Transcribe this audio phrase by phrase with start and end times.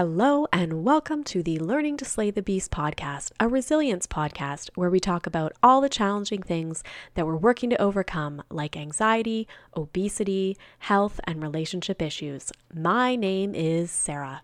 [0.00, 4.90] Hello, and welcome to the Learning to Slay the Beast podcast, a resilience podcast where
[4.90, 10.56] we talk about all the challenging things that we're working to overcome, like anxiety, obesity,
[10.78, 12.52] health, and relationship issues.
[12.72, 14.42] My name is Sarah.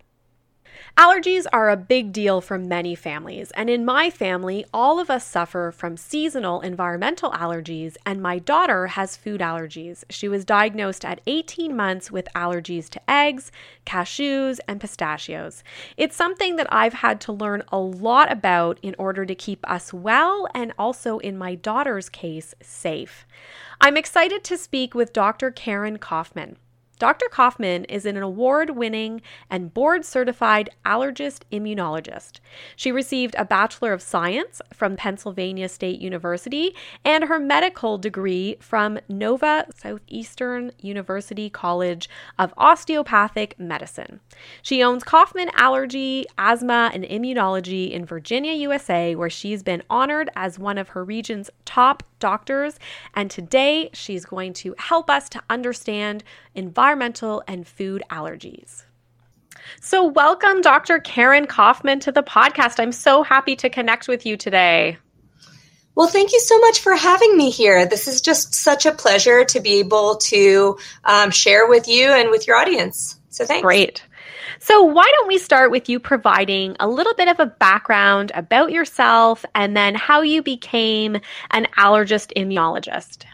[0.97, 5.27] Allergies are a big deal for many families, and in my family, all of us
[5.27, 10.05] suffer from seasonal environmental allergies, and my daughter has food allergies.
[10.09, 13.51] She was diagnosed at 18 months with allergies to eggs,
[13.85, 15.65] cashews, and pistachios.
[15.97, 19.93] It's something that I've had to learn a lot about in order to keep us
[19.93, 23.27] well and also, in my daughter's case, safe.
[23.81, 25.51] I'm excited to speak with Dr.
[25.51, 26.57] Karen Kaufman.
[27.05, 27.29] Dr.
[27.31, 32.41] Kaufman is an award winning and board certified allergist immunologist.
[32.77, 38.99] She received a Bachelor of Science from Pennsylvania State University and her medical degree from
[39.07, 44.21] Nova Southeastern University College of Osteopathic Medicine.
[44.63, 50.59] She owns Kaufman Allergy, Asthma, and Immunology in Virginia, USA, where she's been honored as
[50.59, 52.79] one of her region's top doctors.
[53.13, 58.85] And today she's going to help us to understand environmental and food allergies.
[59.81, 60.99] So, welcome, Dr.
[60.99, 62.81] Karen Kaufman, to the podcast.
[62.81, 64.99] I'm so happy to connect with you today.
[65.95, 67.87] Well, thank you so much for having me here.
[67.87, 72.31] This is just such a pleasure to be able to um, share with you and
[72.31, 73.19] with your audience.
[73.31, 73.63] So, thanks.
[73.63, 74.03] Great.
[74.59, 78.73] So, why don't we start with you providing a little bit of a background about
[78.73, 81.19] yourself and then how you became
[81.51, 83.25] an allergist immunologist?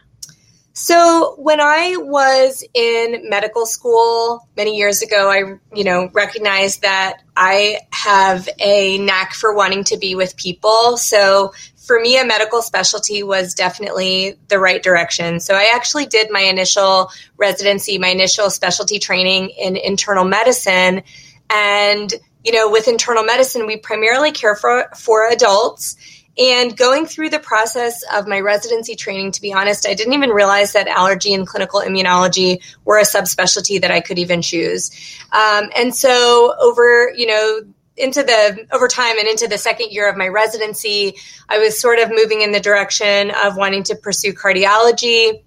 [0.73, 7.23] So when I was in medical school many years ago, I, you know, recognized that
[7.37, 10.97] I have a knack for wanting to be with people.
[10.97, 15.41] So for me, a medical specialty was definitely the right direction.
[15.41, 21.03] So I actually did my initial residency, my initial specialty training in internal medicine.
[21.51, 25.97] And, you know, with internal medicine, we primarily care for, for adults
[26.39, 30.31] and going through the process of my residency training, to be honest, I didn't even
[30.31, 34.91] realize that allergy and clinical immunology were a subspecialty that I could even choose.
[35.33, 37.61] Um, and so over, you know,
[37.97, 41.17] into the over time and into the second year of my residency,
[41.49, 45.43] I was sort of moving in the direction of wanting to pursue cardiology.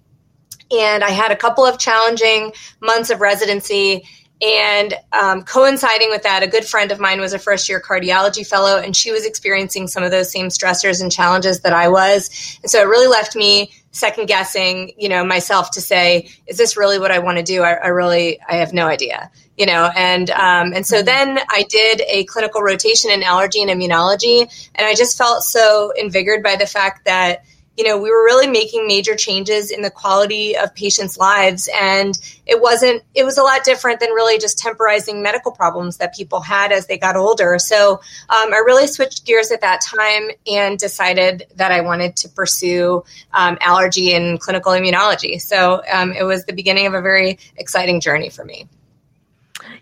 [0.70, 4.06] And I had a couple of challenging months of residency
[4.42, 8.46] and um, coinciding with that, a good friend of mine was a first year cardiology
[8.46, 12.58] fellow, and she was experiencing some of those same stressors and challenges that I was.
[12.62, 16.76] And so it really left me second guessing, you know, myself to say, is this
[16.76, 17.62] really what I want to do?
[17.62, 19.88] I, I really, I have no idea, you know.
[19.94, 21.06] And um, and so mm-hmm.
[21.06, 24.42] then I did a clinical rotation in allergy and immunology,
[24.74, 27.44] and I just felt so invigorated by the fact that
[27.76, 31.68] you know, we were really making major changes in the quality of patients' lives.
[31.80, 36.14] And it wasn't, it was a lot different than really just temporizing medical problems that
[36.14, 37.58] people had as they got older.
[37.58, 42.28] So um, I really switched gears at that time and decided that I wanted to
[42.28, 45.40] pursue um, allergy and clinical immunology.
[45.40, 48.68] So um, it was the beginning of a very exciting journey for me.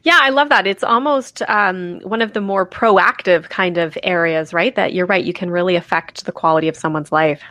[0.03, 0.67] Yeah, I love that.
[0.67, 4.75] It's almost um, one of the more proactive kind of areas, right?
[4.75, 7.43] That you're right, you can really affect the quality of someone's life.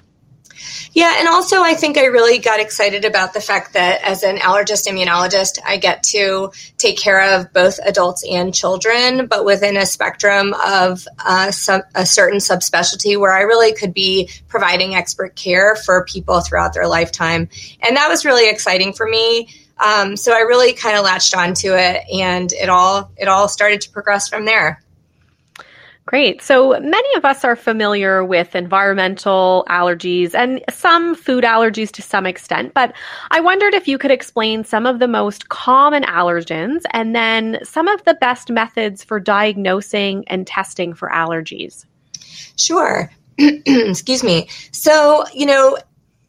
[0.94, 4.38] Yeah, and also I think I really got excited about the fact that as an
[4.38, 9.85] allergist immunologist, I get to take care of both adults and children, but within a
[9.85, 16.41] spectrum of a certain subspecialty where I really could be providing expert care for people
[16.41, 17.50] throughout their lifetime.
[17.81, 19.50] And that was really exciting for me.
[19.78, 23.81] Um, so I really kind of latched onto it, and it all it all started
[23.81, 24.83] to progress from there.
[26.07, 26.41] Great.
[26.41, 32.25] So many of us are familiar with environmental allergies and some food allergies to some
[32.25, 32.94] extent, but
[33.29, 37.88] I wondered if you could explain some of the most common allergens and then some
[37.88, 41.85] of the best methods for diagnosing and testing for allergies.
[42.57, 43.12] Sure.
[43.38, 44.50] Excuse me.
[44.72, 45.78] So, you know,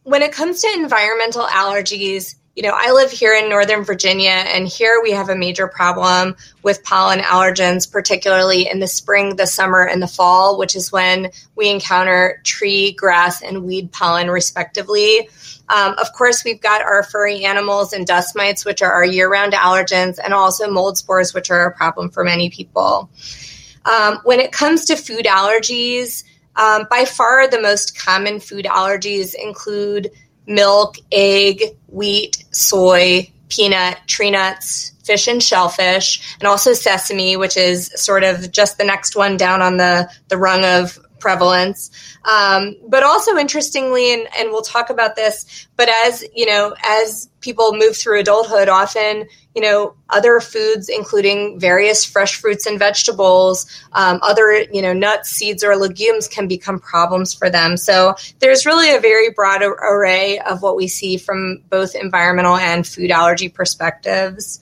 [0.03, 4.67] when it comes to environmental allergies, you know, I live here in Northern Virginia, and
[4.67, 9.81] here we have a major problem with pollen allergens, particularly in the spring, the summer,
[9.87, 15.29] and the fall, which is when we encounter tree, grass, and weed pollen, respectively.
[15.69, 19.31] Um, of course, we've got our furry animals and dust mites, which are our year
[19.31, 23.09] round allergens, and also mold spores, which are a problem for many people.
[23.85, 26.23] Um, when it comes to food allergies,
[26.55, 30.11] um, by far the most common food allergies include
[30.45, 37.91] milk, egg, wheat, soy, peanut, tree nuts, fish and shellfish, and also sesame, which is
[37.95, 41.91] sort of just the next one down on the, the rung of prevalence.
[42.25, 47.29] Um, but also interestingly, and, and we'll talk about this, but as, you know, as
[47.41, 53.67] people move through adulthood, often, you know, other foods, including various fresh fruits and vegetables,
[53.93, 57.77] um, other, you know, nuts, seeds, or legumes can become problems for them.
[57.77, 62.85] So there's really a very broad array of what we see from both environmental and
[62.85, 64.59] food allergy perspectives.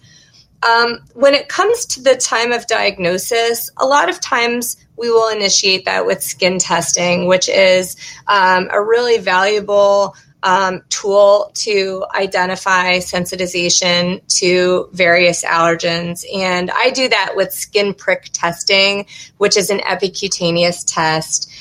[0.63, 5.29] Um, when it comes to the time of diagnosis, a lot of times we will
[5.29, 7.95] initiate that with skin testing, which is
[8.27, 16.25] um, a really valuable um, tool to identify sensitization to various allergens.
[16.33, 19.05] And I do that with skin prick testing,
[19.37, 21.51] which is an epicutaneous test.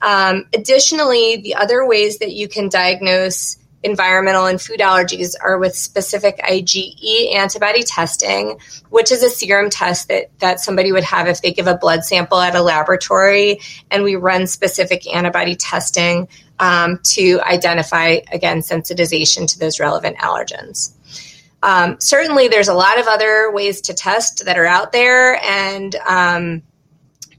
[0.00, 5.76] Um, additionally, the other ways that you can diagnose environmental and food allergies are with
[5.76, 8.58] specific IgE antibody testing,
[8.90, 12.04] which is a serum test that, that somebody would have if they give a blood
[12.04, 13.60] sample at a laboratory.
[13.90, 16.28] And we run specific antibody testing
[16.62, 20.92] um, to identify, again, sensitization to those relevant allergens.
[21.60, 25.42] Um, certainly, there's a lot of other ways to test that are out there.
[25.42, 26.62] And um,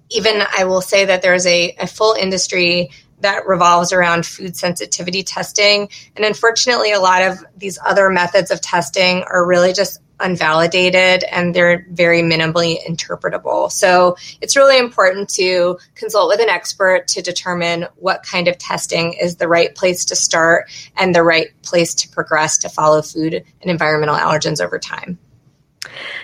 [0.09, 2.91] even I will say that there's a, a full industry
[3.21, 5.87] that revolves around food sensitivity testing.
[6.17, 11.53] And unfortunately, a lot of these other methods of testing are really just unvalidated and
[11.53, 13.71] they're very minimally interpretable.
[13.71, 19.13] So it's really important to consult with an expert to determine what kind of testing
[19.13, 23.33] is the right place to start and the right place to progress to follow food
[23.33, 25.19] and environmental allergens over time.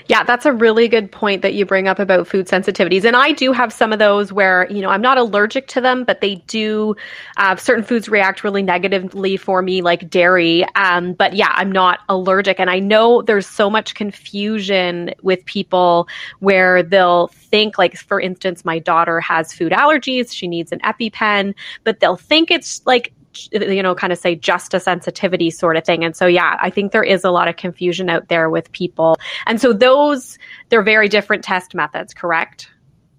[0.08, 3.04] Yeah, that's a really good point that you bring up about food sensitivities.
[3.04, 6.04] And I do have some of those where, you know, I'm not allergic to them,
[6.04, 6.96] but they do,
[7.38, 10.66] uh, certain foods react really negatively for me, like dairy.
[10.76, 12.60] Um, but yeah, I'm not allergic.
[12.60, 16.08] And I know there's so much confusion with people
[16.40, 21.54] where they'll think, like, for instance, my daughter has food allergies, she needs an EpiPen,
[21.84, 23.14] but they'll think it's like
[23.52, 26.04] you know, kind of say just a sensitivity sort of thing.
[26.04, 29.18] And so, yeah, I think there is a lot of confusion out there with people.
[29.46, 30.38] And so, those,
[30.70, 32.70] they're very different test methods, correct?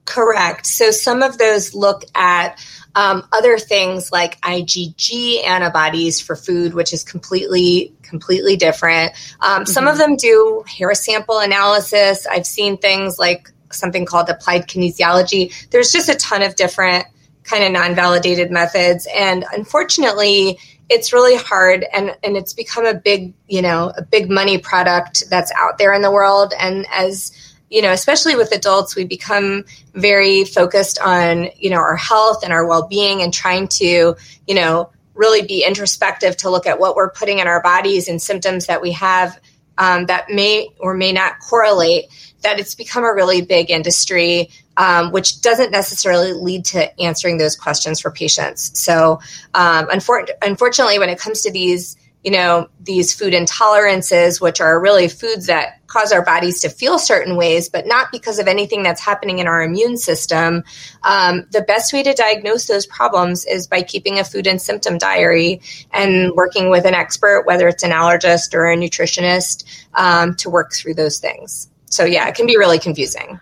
[0.05, 0.67] Correct.
[0.67, 2.65] So, some of those look at
[2.95, 9.13] um, other things like IgG antibodies for food, which is completely completely different.
[9.41, 9.65] Um, mm-hmm.
[9.65, 12.27] Some of them do hair sample analysis.
[12.27, 15.71] I've seen things like something called applied kinesiology.
[15.71, 17.07] There's just a ton of different
[17.51, 19.07] kind of non-validated methods.
[19.15, 20.59] And unfortunately
[20.89, 25.25] it's really hard and and it's become a big you know a big money product
[25.31, 26.55] that's out there in the world.
[26.59, 27.33] And as
[27.69, 29.65] you know especially with adults we become
[29.95, 34.91] very focused on you know our health and our well-being and trying to you know
[35.15, 38.81] really be introspective to look at what we're putting in our bodies and symptoms that
[38.81, 39.39] we have
[39.79, 42.07] um, that may or may not correlate
[42.43, 44.49] that it's become a really big industry
[44.81, 48.81] um, which doesn't necessarily lead to answering those questions for patients.
[48.81, 49.21] So,
[49.53, 54.81] um, unfor- unfortunately, when it comes to these, you know, these food intolerances, which are
[54.81, 58.83] really foods that cause our bodies to feel certain ways, but not because of anything
[58.83, 60.63] that's happening in our immune system,
[61.03, 64.99] um, the best way to diagnose those problems is by keeping a food and symptom
[64.99, 65.61] diary
[65.93, 69.65] and working with an expert, whether it's an allergist or a nutritionist,
[69.95, 71.69] um, to work through those things.
[71.87, 73.41] So, yeah, it can be really confusing.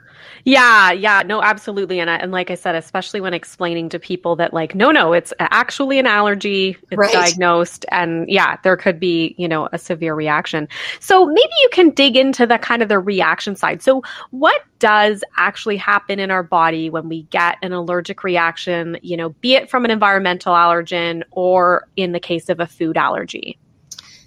[0.48, 2.00] Yeah, yeah, no, absolutely.
[2.00, 5.12] And I, and like I said, especially when explaining to people that like, no, no,
[5.12, 7.12] it's actually an allergy, it's right.
[7.12, 10.66] diagnosed, and yeah, there could be you know a severe reaction.
[11.00, 13.82] So maybe you can dig into the kind of the reaction side.
[13.82, 18.96] So what does actually happen in our body when we get an allergic reaction?
[19.02, 22.96] You know, be it from an environmental allergen or in the case of a food
[22.96, 23.58] allergy.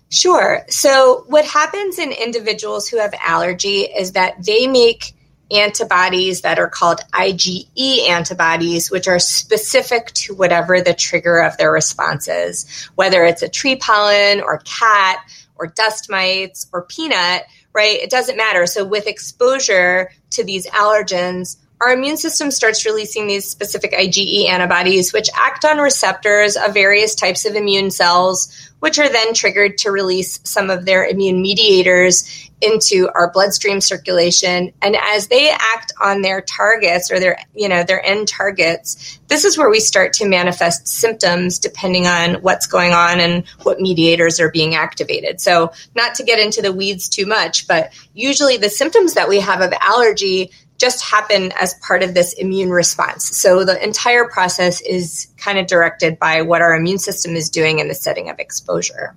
[0.10, 0.64] Sure.
[0.70, 5.16] So, what happens in individuals who have allergy is that they make
[5.52, 11.72] antibodies that are called IgE antibodies, which are specific to whatever the trigger of their
[11.72, 15.20] response is, whether it's a tree pollen or cat
[15.56, 17.44] or dust mites or peanut,
[17.74, 18.00] right?
[18.00, 18.66] It doesn't matter.
[18.66, 25.12] So, with exposure to these allergens, our immune system starts releasing these specific IgE antibodies,
[25.14, 29.92] which act on receptors of various types of immune cells, which are then triggered to
[29.92, 34.72] release some of their immune mediators into our bloodstream circulation.
[34.82, 39.46] And as they act on their targets or their you know their end targets this
[39.46, 44.40] is where we start to manifest symptoms depending on what's going on and what mediators
[44.40, 45.40] are being activated.
[45.40, 49.40] So not to get into the weeds too much but usually the symptoms that we
[49.40, 54.82] have of allergy just happen as part of this immune response so the entire process
[54.82, 58.40] is kind of directed by what our immune system is doing in the setting of
[58.40, 59.16] exposure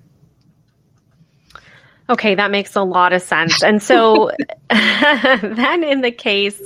[2.06, 3.62] Okay, that makes a lot of sense.
[3.62, 4.30] And so
[4.68, 6.60] then in the case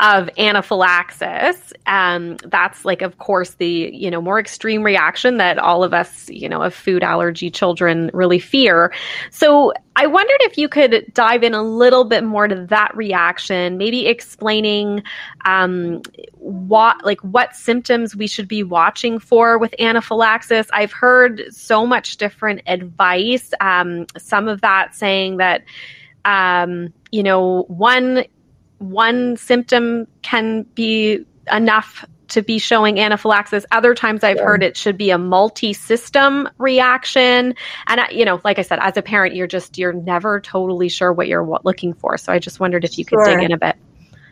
[0.00, 1.72] of anaphylaxis.
[1.86, 6.28] Um, that's like, of course, the you know more extreme reaction that all of us,
[6.28, 8.92] you know, of food allergy children really fear.
[9.30, 13.76] So I wondered if you could dive in a little bit more to that reaction,
[13.76, 15.02] maybe explaining
[15.44, 16.00] um,
[16.38, 20.66] what, like, what symptoms we should be watching for with anaphylaxis.
[20.72, 23.52] I've heard so much different advice.
[23.60, 25.62] Um, some of that saying that,
[26.24, 28.24] um, you know, one
[28.82, 33.66] one symptom can be enough to be showing anaphylaxis.
[33.72, 34.44] Other times I've yeah.
[34.44, 37.54] heard it should be a multi-system reaction.
[37.86, 40.88] And I, you know, like I said, as a parent, you're just you're never totally
[40.88, 42.16] sure what you're looking for.
[42.16, 43.26] So I just wondered if you could sure.
[43.26, 43.76] dig in a bit.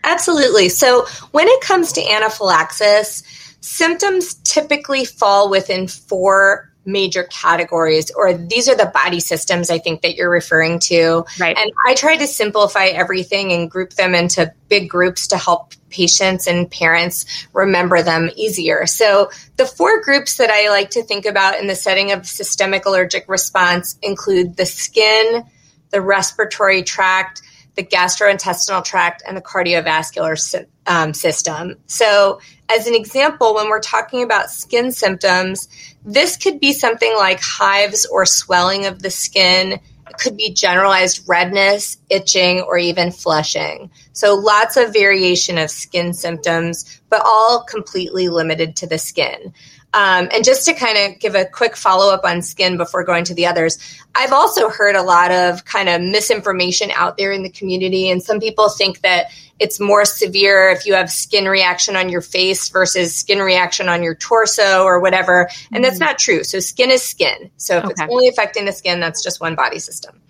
[0.04, 0.71] Absolutely.
[0.71, 3.23] So when it comes to anaphylaxis,
[3.61, 10.02] symptoms typically fall within four major categories or these are the body systems i think
[10.02, 11.25] that you're referring to.
[11.38, 11.56] Right.
[11.56, 16.46] And i try to simplify everything and group them into big groups to help patients
[16.46, 18.87] and parents remember them easier.
[18.87, 22.87] So the four groups that i like to think about in the setting of systemic
[22.87, 25.44] allergic response include the skin
[25.90, 27.42] the respiratory tract
[27.76, 31.76] the gastrointestinal tract and the cardiovascular um, system.
[31.87, 32.40] So
[32.74, 35.68] as an example, when we're talking about skin symptoms,
[36.04, 39.72] this could be something like hives or swelling of the skin.
[39.72, 43.90] It could be generalized redness, itching, or even flushing.
[44.12, 49.52] So lots of variation of skin symptoms, but all completely limited to the skin.
[49.92, 53.24] Um, and just to kind of give a quick follow up on skin before going
[53.24, 53.78] to the others,
[54.14, 58.08] I've also heard a lot of kind of misinformation out there in the community.
[58.08, 62.22] And some people think that it's more severe if you have skin reaction on your
[62.22, 65.48] face versus skin reaction on your torso or whatever.
[65.70, 66.06] And that's mm-hmm.
[66.06, 66.42] not true.
[66.42, 67.50] So, skin is skin.
[67.58, 67.92] So, if okay.
[67.92, 70.20] it's only affecting the skin, that's just one body system.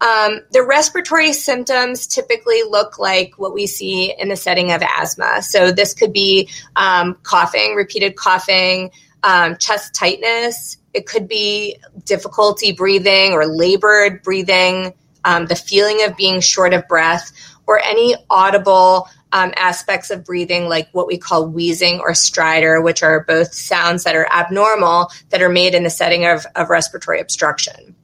[0.00, 5.42] Um, the respiratory symptoms typically look like what we see in the setting of asthma.
[5.42, 10.78] So this could be um, coughing, repeated coughing, um, chest tightness.
[10.94, 16.88] It could be difficulty breathing or labored breathing, um, the feeling of being short of
[16.88, 17.30] breath,
[17.70, 23.04] or any audible um, aspects of breathing, like what we call wheezing or stridor, which
[23.04, 27.20] are both sounds that are abnormal that are made in the setting of, of respiratory
[27.20, 27.94] obstruction.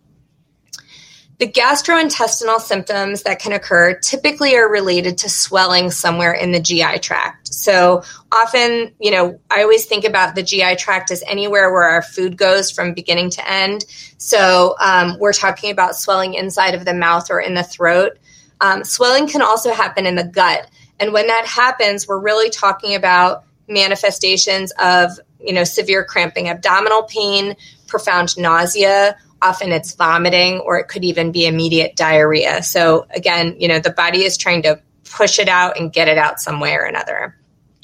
[1.38, 7.00] The gastrointestinal symptoms that can occur typically are related to swelling somewhere in the GI
[7.00, 7.52] tract.
[7.52, 12.02] So often, you know, I always think about the GI tract as anywhere where our
[12.02, 13.84] food goes from beginning to end.
[14.16, 18.16] So um, we're talking about swelling inside of the mouth or in the throat.
[18.60, 20.70] Um, swelling can also happen in the gut.
[20.98, 27.02] And when that happens, we're really talking about manifestations of, you know, severe cramping, abdominal
[27.02, 32.62] pain, profound nausea, often it's vomiting or it could even be immediate diarrhea.
[32.62, 36.18] So again, you know, the body is trying to push it out and get it
[36.18, 37.36] out some way or another.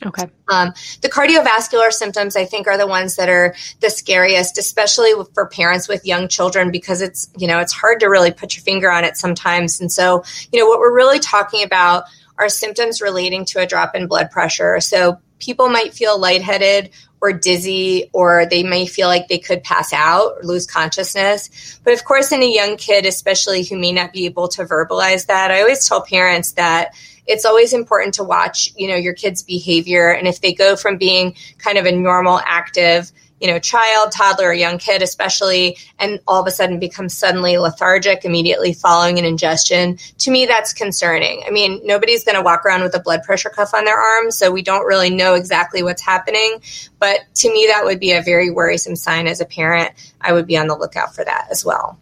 [0.04, 0.24] Okay.
[0.48, 5.46] Um, the cardiovascular symptoms, I think, are the ones that are the scariest, especially for
[5.46, 8.90] parents with young children, because it's, you know, it's hard to really put your finger
[8.90, 9.80] on it sometimes.
[9.80, 12.04] And so, you know, what we're really talking about
[12.38, 14.80] are symptoms relating to a drop in blood pressure.
[14.80, 16.90] So people might feel lightheaded
[17.20, 21.78] or dizzy, or they may feel like they could pass out or lose consciousness.
[21.84, 25.26] But of course, in a young kid, especially who may not be able to verbalize
[25.26, 29.42] that, I always tell parents that it's always important to watch, you know, your kid's
[29.42, 30.10] behavior.
[30.10, 34.50] And if they go from being kind of a normal, active, you know, child, toddler,
[34.50, 39.24] or young kid, especially, and all of a sudden becomes suddenly lethargic immediately following an
[39.24, 41.42] ingestion, to me, that's concerning.
[41.44, 44.30] I mean, nobody's going to walk around with a blood pressure cuff on their arm,
[44.30, 46.62] so we don't really know exactly what's happening.
[47.00, 49.90] But to me, that would be a very worrisome sign as a parent.
[50.20, 51.98] I would be on the lookout for that as well.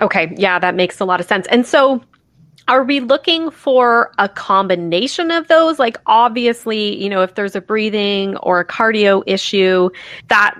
[0.00, 0.34] Okay.
[0.36, 1.46] Yeah, that makes a lot of sense.
[1.46, 2.02] And so,
[2.68, 5.78] are we looking for a combination of those?
[5.78, 9.90] Like, obviously, you know, if there's a breathing or a cardio issue,
[10.28, 10.58] that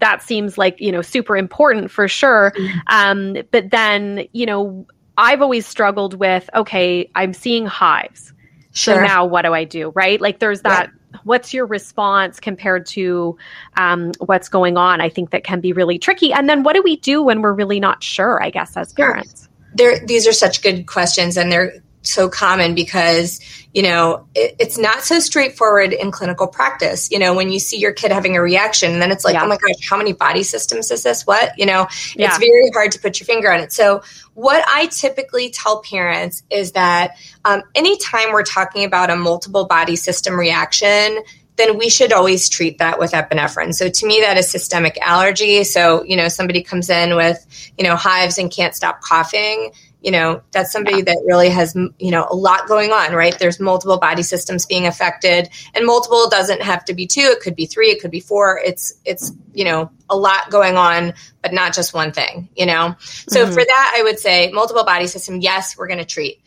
[0.00, 2.52] that seems like you know super important for sure.
[2.56, 2.78] Mm-hmm.
[2.88, 8.32] Um, but then, you know, I've always struggled with okay, I'm seeing hives.
[8.72, 8.94] Sure.
[8.94, 9.92] So now what do I do?
[9.94, 10.20] Right?
[10.20, 10.90] Like, there's that.
[10.90, 10.96] Yeah.
[11.24, 13.36] What's your response compared to
[13.76, 15.00] um, what's going on?
[15.00, 16.32] I think that can be really tricky.
[16.32, 18.40] And then what do we do when we're really not sure?
[18.40, 19.42] I guess as parents.
[19.42, 23.40] Sure there these are such good questions and they're so common because
[23.74, 27.76] you know it, it's not so straightforward in clinical practice you know when you see
[27.76, 29.44] your kid having a reaction and then it's like yeah.
[29.44, 31.86] oh my gosh how many body systems is this what you know
[32.16, 32.28] yeah.
[32.28, 36.42] it's very hard to put your finger on it so what i typically tell parents
[36.50, 41.22] is that um, anytime we're talking about a multiple body system reaction
[41.60, 43.74] then we should always treat that with epinephrine.
[43.74, 45.62] So to me, that is systemic allergy.
[45.64, 47.46] So, you know, somebody comes in with,
[47.78, 49.70] you know, hives and can't stop coughing.
[50.02, 51.04] you know, that's somebody yeah.
[51.04, 53.38] that really has, you know, a lot going on, right?
[53.38, 57.20] There's multiple body systems being affected and multiple doesn't have to be two.
[57.20, 57.90] It could be three.
[57.90, 58.60] It could be four.
[58.64, 61.12] It's, it's, you know, a lot going on,
[61.42, 62.94] but not just one thing, you know?
[63.00, 63.52] So mm-hmm.
[63.52, 65.40] for that, I would say multiple body system.
[65.40, 66.40] Yes, we're going to treat.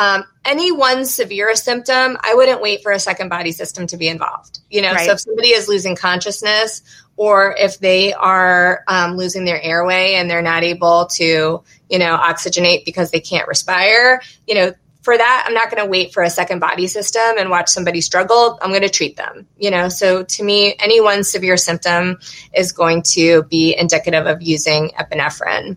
[0.00, 4.08] Um, any one severe symptom, I wouldn't wait for a second body system to be
[4.08, 4.60] involved.
[4.70, 5.04] You know, right.
[5.04, 6.82] so if somebody is losing consciousness
[7.16, 12.16] or if they are um, losing their airway and they're not able to, you know,
[12.16, 16.22] oxygenate because they can't respire, you know, for that, I'm not going to wait for
[16.22, 18.58] a second body system and watch somebody struggle.
[18.62, 19.88] I'm going to treat them, you know.
[19.88, 22.18] So to me, any one severe symptom
[22.54, 25.76] is going to be indicative of using epinephrine.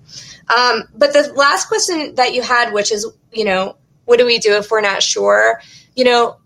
[0.56, 4.40] Um, but the last question that you had, which is, you know, what do we
[4.40, 5.62] do if we're not sure?
[5.96, 6.38] You know,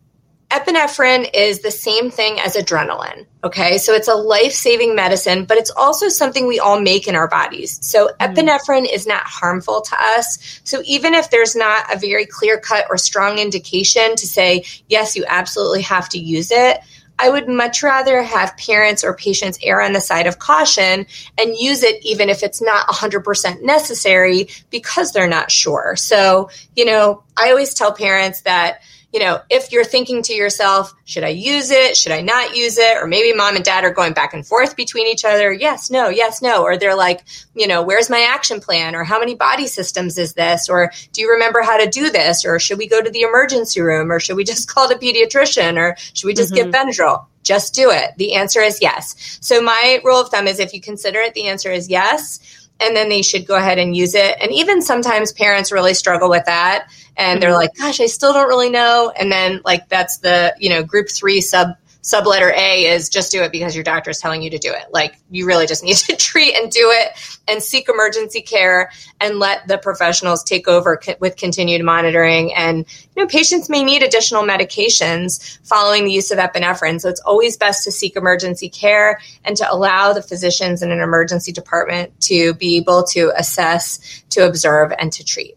[0.49, 3.25] epinephrine is the same thing as adrenaline.
[3.43, 3.77] Okay.
[3.77, 7.27] So it's a life saving medicine, but it's also something we all make in our
[7.27, 7.85] bodies.
[7.85, 8.17] So mm.
[8.19, 10.61] epinephrine is not harmful to us.
[10.63, 15.15] So even if there's not a very clear cut or strong indication to say, yes,
[15.15, 16.79] you absolutely have to use it.
[17.19, 21.05] I would much rather have parents or patients err on the side of caution
[21.38, 25.95] and use it even if it's not 100% necessary because they're not sure.
[25.95, 28.81] So, you know, I always tell parents that
[29.13, 31.95] you know, if you're thinking to yourself, should I use it?
[31.95, 32.97] Should I not use it?
[32.97, 35.53] Or maybe mom and dad are going back and forth between each other.
[35.53, 36.63] Yes, no, yes, no.
[36.63, 37.23] Or they're like,
[37.55, 38.95] you know, where's my action plan?
[38.95, 40.67] Or how many body systems is this?
[40.67, 42.43] Or do you remember how to do this?
[42.43, 44.11] Or should we go to the emergency room?
[44.11, 45.77] Or should we just call the pediatrician?
[45.77, 46.69] Or should we just mm-hmm.
[46.69, 47.25] give Benadryl?
[47.43, 48.11] Just do it.
[48.17, 49.39] The answer is yes.
[49.41, 52.95] So my rule of thumb is if you consider it, the answer is yes and
[52.95, 54.35] then they should go ahead and use it.
[54.39, 57.57] And even sometimes parents really struggle with that and they're mm-hmm.
[57.57, 59.12] like, gosh, I still don't really know.
[59.17, 61.69] And then like that's the, you know, group three sub
[62.07, 64.86] subletter A is just do it because your doctor is telling you to do it.
[64.93, 67.12] Like you really just need to treat and do it
[67.50, 72.53] and seek emergency care and let the professionals take over co- with continued monitoring.
[72.53, 77.01] And you know, patients may need additional medications following the use of epinephrine.
[77.01, 81.00] So it's always best to seek emergency care and to allow the physicians in an
[81.00, 85.56] emergency department to be able to assess, to observe, and to treat.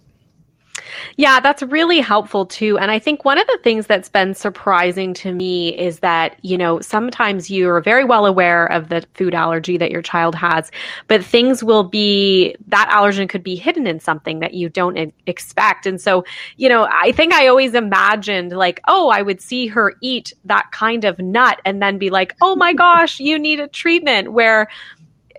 [1.17, 2.79] Yeah, that's really helpful too.
[2.79, 6.57] And I think one of the things that's been surprising to me is that, you
[6.57, 10.71] know, sometimes you're very well aware of the food allergy that your child has,
[11.09, 15.87] but things will be, that allergen could be hidden in something that you don't expect.
[15.87, 16.25] And so,
[16.57, 20.71] you know, I think I always imagined like, oh, I would see her eat that
[20.73, 24.69] kind of nut and then be like, oh my gosh, you need a treatment where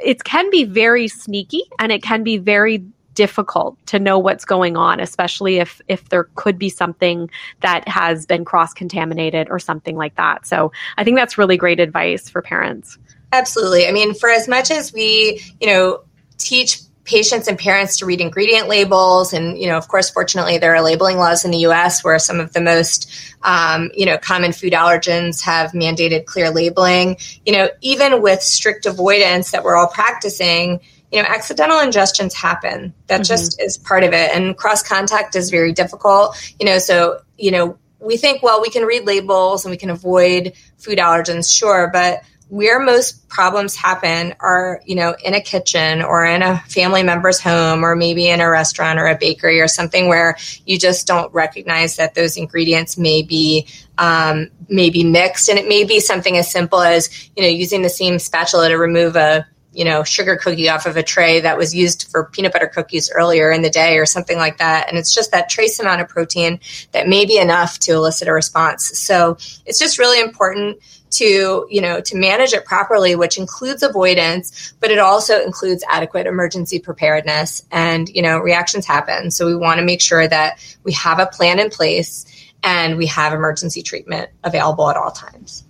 [0.03, 2.83] it can be very sneaky and it can be very
[3.21, 7.29] difficult to know what's going on especially if if there could be something
[7.59, 10.43] that has been cross contaminated or something like that.
[10.47, 12.97] So i think that's really great advice for parents.
[13.31, 13.87] Absolutely.
[13.87, 16.01] I mean for as much as we you know
[16.39, 20.73] teach patients and parents to read ingredient labels and you know of course fortunately there
[20.73, 23.11] are labeling laws in the us where some of the most
[23.43, 27.17] um, you know common food allergens have mandated clear labeling.
[27.45, 30.79] You know even with strict avoidance that we're all practicing
[31.11, 32.93] you know, accidental ingestions happen.
[33.07, 33.23] That mm-hmm.
[33.23, 34.33] just is part of it.
[34.33, 36.37] And cross contact is very difficult.
[36.59, 39.89] You know, so, you know, we think, well, we can read labels and we can
[39.89, 46.01] avoid food allergens, sure, but where most problems happen are, you know, in a kitchen
[46.01, 49.69] or in a family member's home or maybe in a restaurant or a bakery or
[49.69, 55.47] something where you just don't recognize that those ingredients may be um, may be mixed.
[55.47, 58.75] And it may be something as simple as, you know, using the same spatula to
[58.75, 62.51] remove a you know, sugar cookie off of a tray that was used for peanut
[62.51, 64.89] butter cookies earlier in the day or something like that.
[64.89, 66.59] And it's just that trace amount of protein
[66.91, 68.97] that may be enough to elicit a response.
[68.99, 70.79] So it's just really important
[71.11, 76.27] to, you know, to manage it properly, which includes avoidance, but it also includes adequate
[76.27, 77.65] emergency preparedness.
[77.71, 79.31] And, you know, reactions happen.
[79.31, 82.25] So we want to make sure that we have a plan in place
[82.63, 85.63] and we have emergency treatment available at all times.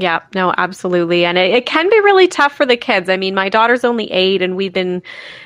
[0.00, 1.24] Yeah, no, absolutely.
[1.24, 3.08] And it, it, can be really tough for the kids.
[3.08, 5.02] I mean, my daughter's only eight and we've been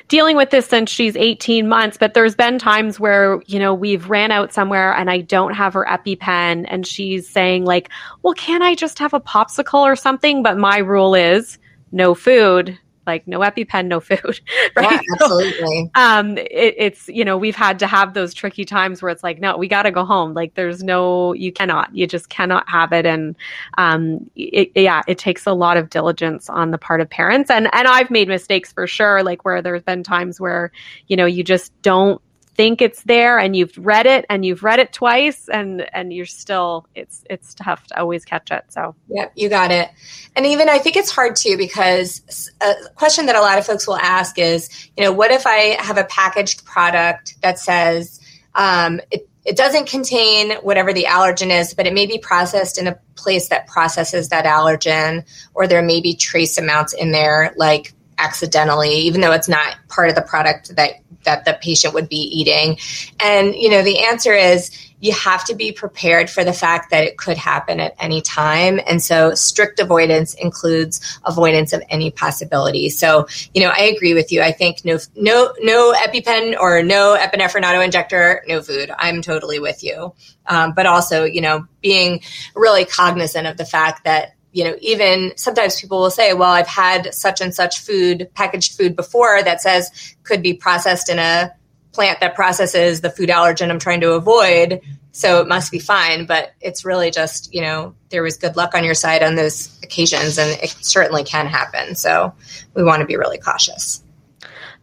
[0.09, 4.11] dealing with this since she's 18 months, but there's been times where, you know, we've
[4.11, 7.89] ran out somewhere and I don't have her EpiPen and she's saying, like,
[8.21, 10.43] well, can I just have a popsicle or something?
[10.43, 11.57] But my rule is
[11.91, 14.19] no food, like no EpiPen, no food,
[14.75, 14.91] right?
[14.91, 15.91] Yeah, absolutely.
[15.95, 19.23] So, um, it, it's you know we've had to have those tricky times where it's
[19.23, 20.33] like, no, we got to go home.
[20.33, 23.35] Like there's no, you cannot, you just cannot have it, and
[23.77, 27.69] um, it, yeah, it takes a lot of diligence on the part of parents, and
[27.73, 30.71] and I've made mistakes for sure, like where there's been times where
[31.07, 32.21] you know you just don't
[32.55, 36.25] think it's there and you've read it and you've read it twice and and you're
[36.25, 38.95] still it's it's tough to always catch it so.
[39.09, 39.89] Yep you got it.
[40.35, 43.87] And even i think it's hard too because a question that a lot of folks
[43.87, 48.19] will ask is you know what if i have a packaged product that says
[48.55, 52.87] um, it, it doesn't contain whatever the allergen is, but it may be processed in
[52.87, 57.93] a place that processes that allergen, or there may be trace amounts in there, like
[58.17, 62.17] accidentally, even though it's not part of the product that that the patient would be
[62.17, 62.77] eating.
[63.19, 64.71] And you know, the answer is
[65.03, 68.79] you have to be prepared for the fact that it could happen at any time.
[68.87, 72.87] And so strict avoidance includes avoidance of any possibility.
[72.89, 74.41] So, you know, I agree with you.
[74.41, 78.91] I think no, no, no EpiPen or no epinephrine auto injector, no food.
[78.97, 80.13] I'm totally with you.
[80.45, 82.21] Um, but also, you know, being
[82.55, 86.67] really cognizant of the fact that you know, even sometimes people will say, well, I've
[86.67, 91.51] had such and such food, packaged food before that says could be processed in a
[91.91, 94.81] plant that processes the food allergen I'm trying to avoid.
[95.11, 96.25] So it must be fine.
[96.25, 99.79] But it's really just, you know, there was good luck on your side on those
[99.81, 101.95] occasions, and it certainly can happen.
[101.95, 102.33] So
[102.75, 104.02] we want to be really cautious.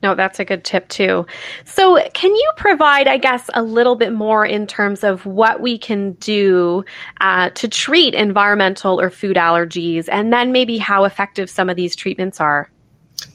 [0.02, 1.26] No, that's a good tip too.
[1.64, 5.76] So, can you provide, I guess, a little bit more in terms of what we
[5.76, 6.84] can do
[7.20, 11.94] uh, to treat environmental or food allergies, and then maybe how effective some of these
[11.94, 12.70] treatments are?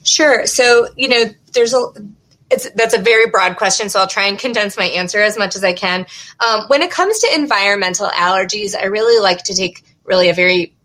[0.04, 0.46] Sure.
[0.48, 1.86] So, you know, there's a
[2.50, 5.56] it's that's a very broad question, so I'll try and condense my answer as much
[5.56, 6.06] as I can.
[6.40, 10.76] Um, when it comes to environmental allergies, I really like to take really a very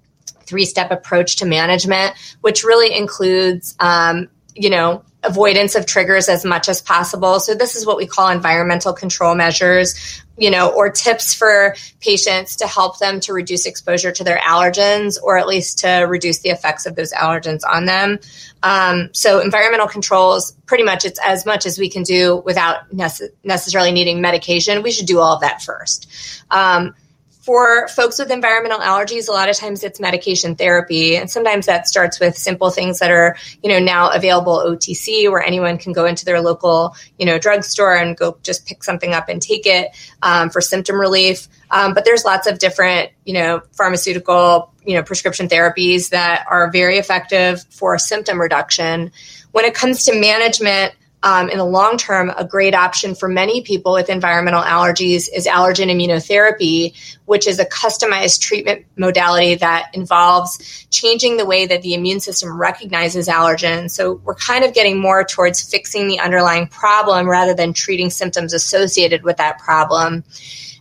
[0.44, 6.44] three step approach to management, which really includes, um, you know, avoidance of triggers as
[6.44, 7.40] much as possible.
[7.40, 12.56] So this is what we call environmental control measures, you know, or tips for patients
[12.56, 16.48] to help them to reduce exposure to their allergens or at least to reduce the
[16.48, 18.18] effects of those allergens on them.
[18.62, 23.30] Um, so environmental controls, pretty much it's as much as we can do without nece-
[23.44, 24.82] necessarily needing medication.
[24.82, 26.10] We should do all of that first.
[26.50, 26.94] Um,
[27.40, 31.16] for folks with environmental allergies, a lot of times it's medication therapy.
[31.16, 35.42] And sometimes that starts with simple things that are, you know, now available OTC where
[35.42, 39.28] anyone can go into their local, you know, drugstore and go just pick something up
[39.28, 39.88] and take it
[40.22, 41.48] um, for symptom relief.
[41.70, 46.70] Um, but there's lots of different, you know, pharmaceutical, you know, prescription therapies that are
[46.70, 49.12] very effective for symptom reduction.
[49.52, 53.60] When it comes to management, um, in the long term, a great option for many
[53.60, 56.94] people with environmental allergies is allergen immunotherapy,
[57.26, 62.58] which is a customized treatment modality that involves changing the way that the immune system
[62.58, 63.90] recognizes allergens.
[63.90, 68.54] So we're kind of getting more towards fixing the underlying problem rather than treating symptoms
[68.54, 70.24] associated with that problem.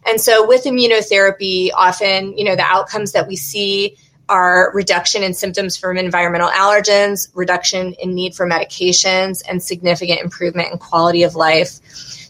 [0.06, 3.98] And so with immunotherapy, often, you know, the outcomes that we see
[4.30, 10.72] are reduction in symptoms from environmental allergens, reduction in need for medications, and significant improvement
[10.72, 11.80] in quality of life.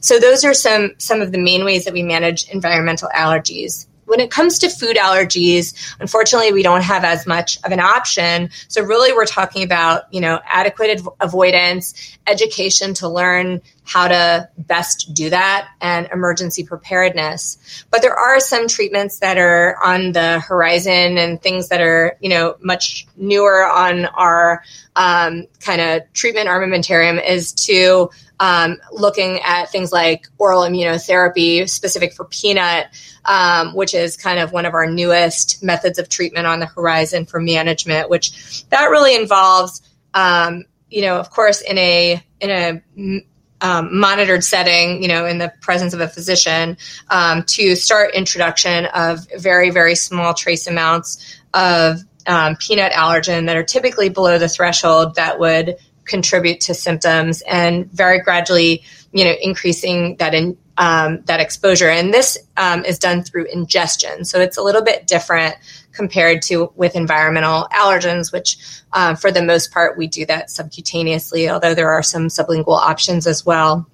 [0.02, 3.86] So those are some some of the main ways that we manage environmental allergies.
[4.06, 8.50] When it comes to food allergies, unfortunately, we don't have as much of an option.
[8.68, 15.14] So really, we're talking about you know adequate avoidance, education to learn how to best
[15.14, 17.86] do that, and emergency preparedness.
[17.90, 22.30] But there are some treatments that are on the horizon and things that are you
[22.30, 24.64] know much newer on our
[24.96, 32.14] um, kind of treatment armamentarium is to um, looking at things like oral immunotherapy specific
[32.14, 32.88] for peanut,
[33.26, 37.26] um, which is kind of one of our newest methods of treatment on the horizon
[37.26, 39.82] for management, which that really involves,
[40.14, 43.24] um, you know, of course, in a in a
[43.62, 46.78] um, monitored setting, you know, in the presence of a physician,
[47.10, 53.56] um, to start introduction of very very small trace amounts of um, peanut allergen that
[53.56, 59.34] are typically below the threshold that would contribute to symptoms and very gradually, you know,
[59.42, 61.90] increasing that in um, that exposure.
[61.90, 65.56] And this um, is done through ingestion, so it's a little bit different
[65.92, 68.58] compared to with environmental allergens, which
[68.94, 73.28] uh, for the most part we do that subcutaneously, although there are some sublingual options
[73.28, 73.88] as well.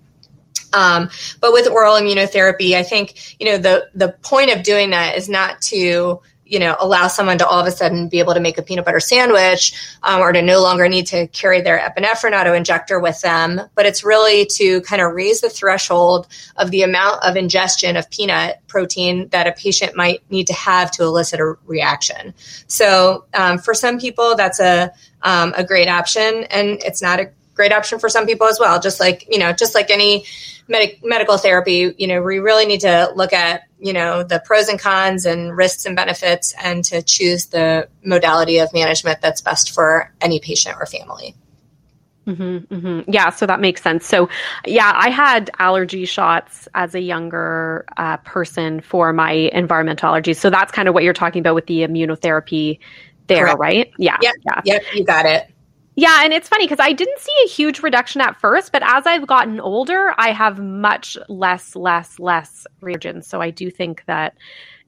[0.74, 5.16] Um, but with oral immunotherapy, I think you know the the point of doing that
[5.16, 8.40] is not to you know allow someone to all of a sudden be able to
[8.40, 12.40] make a peanut butter sandwich um, or to no longer need to carry their epinephrine
[12.40, 13.62] auto injector with them.
[13.76, 16.28] But it's really to kind of raise the threshold
[16.58, 20.92] of the amount of ingestion of peanut protein that a patient might need to have
[20.92, 22.34] to elicit a reaction.
[22.68, 24.92] So um, for some people that's a,
[25.24, 28.80] um, a great option and it's not a great option for some people as well
[28.80, 30.24] just like you know just like any
[30.68, 34.68] med- medical therapy, you know, we really need to look at, you know, the pros
[34.68, 39.72] and cons and risks and benefits and to choose the modality of management that's best
[39.72, 41.36] for any patient or family.
[42.28, 43.12] Mm-hmm, mm-hmm.
[43.12, 44.04] Yeah, so that makes sense.
[44.06, 44.30] So,
[44.66, 50.38] yeah, I had allergy shots as a younger uh, person for my environmental allergies.
[50.38, 52.80] So that's kind of what you're talking about with the immunotherapy
[53.28, 53.60] there, Correct.
[53.60, 53.94] right?
[54.00, 54.34] Yeah, yep.
[54.44, 54.62] yeah.
[54.66, 55.52] Yep, you got it.
[55.96, 59.06] Yeah, and it's funny because I didn't see a huge reduction at first, but as
[59.06, 63.30] I've gotten older, I have much less, less, less reagents.
[63.30, 64.36] So I do think that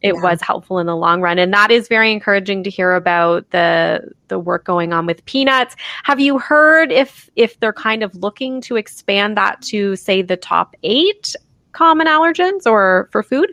[0.01, 0.21] it yeah.
[0.21, 3.99] was helpful in the long run and that is very encouraging to hear about the
[4.27, 8.61] the work going on with peanuts have you heard if if they're kind of looking
[8.61, 11.35] to expand that to say the top 8
[11.71, 13.51] common allergens or for food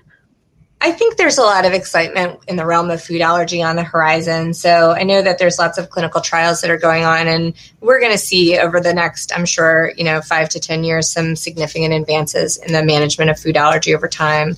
[0.85, 3.83] I think there's a lot of excitement in the realm of food allergy on the
[3.83, 4.53] horizon.
[4.53, 8.01] So I know that there's lots of clinical trials that are going on, and we're
[8.01, 11.37] going to see over the next, I'm sure, you know, five to 10 years, some
[11.37, 14.51] significant advances in the management of food allergy over time.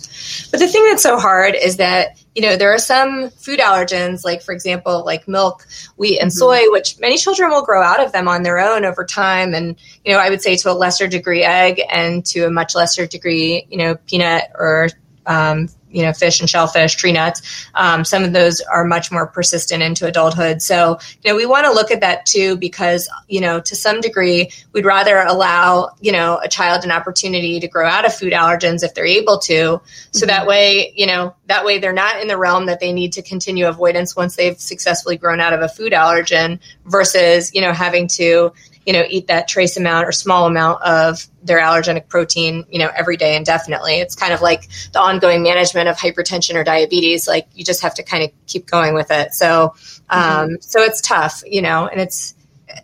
[0.50, 4.22] But the thing that's so hard is that you know, there are some food allergens,
[4.22, 6.38] like, for example, like milk, wheat, and mm-hmm.
[6.38, 9.54] soy, which many children will grow out of them on their own over time.
[9.54, 12.74] And, you know, I would say to a lesser degree, egg, and to a much
[12.74, 14.90] lesser degree, you know, peanut or
[15.24, 17.68] um, you know, fish and shellfish, tree nuts.
[17.74, 20.60] Um, some of those are much more persistent into adulthood.
[20.62, 24.00] So, you know, we want to look at that too because, you know, to some
[24.00, 28.32] degree, we'd rather allow, you know, a child an opportunity to grow out of food
[28.32, 29.80] allergens if they're able to.
[30.12, 30.26] So mm-hmm.
[30.26, 33.22] that way, you know, that way they're not in the realm that they need to
[33.22, 38.08] continue avoidance once they've successfully grown out of a food allergen versus, you know, having
[38.08, 38.52] to,
[38.86, 42.90] you know, eat that trace amount or small amount of their allergenic protein, you know,
[42.96, 43.96] every day indefinitely.
[43.96, 47.26] It's kind of like the ongoing management of hypertension or diabetes.
[47.26, 49.34] Like you just have to kind of keep going with it.
[49.34, 49.74] So,
[50.08, 50.54] um, mm-hmm.
[50.60, 52.34] so it's tough, you know, and it's,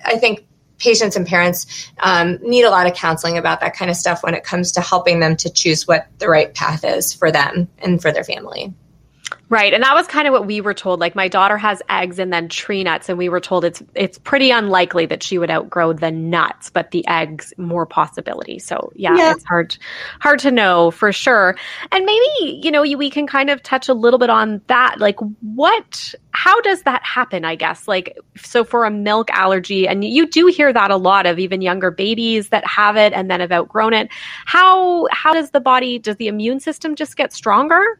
[0.05, 0.45] I think
[0.79, 4.35] patients and parents um, need a lot of counseling about that kind of stuff when
[4.35, 8.03] it comes to helping them to choose what the right path is for them and
[8.03, 8.75] for their family.
[9.53, 9.75] Right.
[9.75, 10.99] And that was kind of what we were told.
[10.99, 14.17] Like my daughter has eggs and then tree nuts and we were told it's it's
[14.17, 18.59] pretty unlikely that she would outgrow the nuts, but the eggs more possibility.
[18.59, 19.33] So yeah, yeah.
[19.33, 19.77] it's hard
[20.21, 21.55] hard to know for sure.
[21.91, 24.99] And maybe, you know, we can kind of touch a little bit on that.
[24.99, 27.87] Like what how does that happen, I guess?
[27.87, 31.61] Like so for a milk allergy and you do hear that a lot of even
[31.61, 34.09] younger babies that have it and then have outgrown it.
[34.47, 37.99] How how does the body does the immune system just get stronger?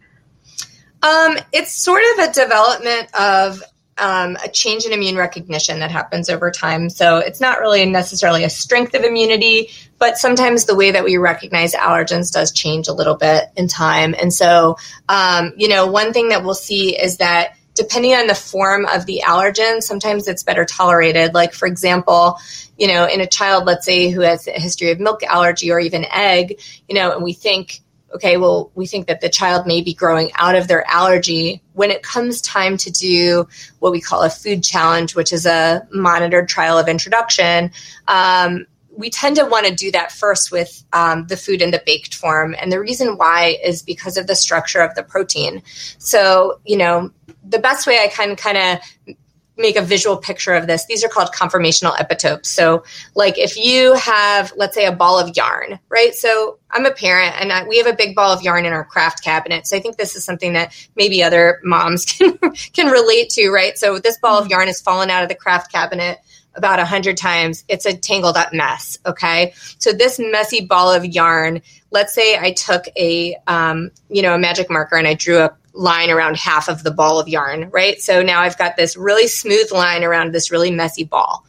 [1.03, 3.63] Um, it's sort of a development of
[3.99, 6.89] um, a change in immune recognition that happens over time.
[6.89, 11.17] So it's not really necessarily a strength of immunity, but sometimes the way that we
[11.19, 14.15] recognize allergens does change a little bit in time.
[14.21, 14.77] And so,
[15.09, 19.07] um, you know, one thing that we'll see is that depending on the form of
[19.07, 21.35] the allergen, sometimes it's better tolerated.
[21.35, 22.39] Like, for example,
[22.79, 25.79] you know, in a child, let's say, who has a history of milk allergy or
[25.79, 27.81] even egg, you know, and we think,
[28.15, 31.63] okay, well, we think that the child may be growing out of their allergy.
[31.73, 33.49] When it comes time to do
[33.79, 37.71] what we call a food challenge, which is a monitored trial of introduction,
[38.09, 41.83] um, we tend to want to do that first with um, the food in the
[41.85, 42.55] baked form.
[42.61, 45.63] And the reason why is because of the structure of the protein.
[45.99, 47.11] So, you know,
[47.43, 49.17] the best way I can kind of
[49.63, 52.47] make a visual picture of this, these are called conformational epitopes.
[52.47, 56.15] So, like if you have, let's say, a ball of yarn, right?
[56.15, 58.85] So, I'm a parent and I, we have a big ball of yarn in our
[58.85, 59.67] craft cabinet.
[59.67, 62.39] So, I think this is something that maybe other moms can
[62.75, 63.79] can relate to, right?
[63.79, 66.19] So, this ball of yarn has fallen out of the craft cabinet
[66.55, 67.65] about a hundred times.
[67.69, 68.99] It's a tangled up mess.
[69.07, 71.63] Okay, so this messy ball of yarn.
[71.91, 75.57] Let's say I took a, um, you know, a magic marker and I drew a
[75.73, 78.01] line around half of the ball of yarn, right?
[78.01, 81.45] So now I've got this really smooth line around this really messy ball.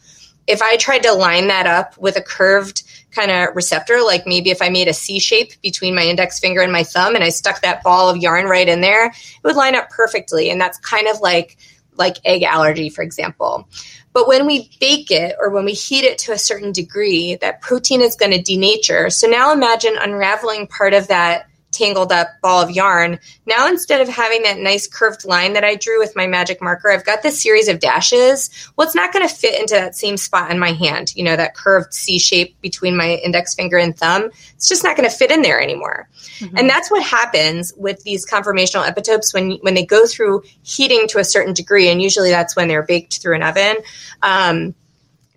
[0.47, 4.49] If I tried to line that up with a curved kind of receptor, like maybe
[4.49, 7.29] if I made a C shape between my index finger and my thumb and I
[7.29, 10.49] stuck that ball of yarn right in there, it would line up perfectly.
[10.49, 11.57] And that's kind of like
[11.95, 13.67] like egg allergy, for example.
[14.13, 17.61] But when we bake it or when we heat it to a certain degree, that
[17.61, 19.11] protein is going to denature.
[19.11, 23.19] So now imagine unraveling part of that tangled up ball of yarn.
[23.45, 26.89] Now, instead of having that nice curved line that I drew with my magic marker,
[26.89, 28.49] I've got this series of dashes.
[28.75, 31.35] Well, it's not going to fit into that same spot in my hand, you know,
[31.35, 34.29] that curved C shape between my index finger and thumb.
[34.55, 36.07] It's just not going to fit in there anymore.
[36.39, 36.57] Mm-hmm.
[36.57, 41.19] And that's what happens with these conformational epitopes when, when they go through heating to
[41.19, 41.89] a certain degree.
[41.89, 43.77] And usually that's when they're baked through an oven.
[44.21, 44.75] Um,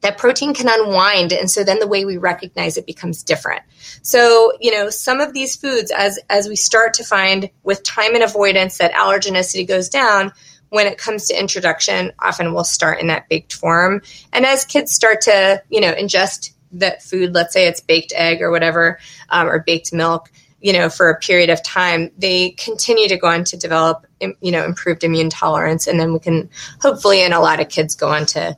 [0.07, 3.63] that protein can unwind and so then the way we recognize it becomes different.
[4.03, 8.15] So you know some of these foods as as we start to find with time
[8.15, 10.33] and avoidance that allergenicity goes down
[10.69, 14.01] when it comes to introduction often we'll start in that baked form.
[14.33, 18.43] And as kids start to you know ingest that food let's say it's baked egg
[18.43, 23.09] or whatever um, or baked milk you know for a period of time they continue
[23.09, 26.49] to go on to develop you know improved immune tolerance and then we can
[26.81, 28.57] hopefully in a lot of kids go on to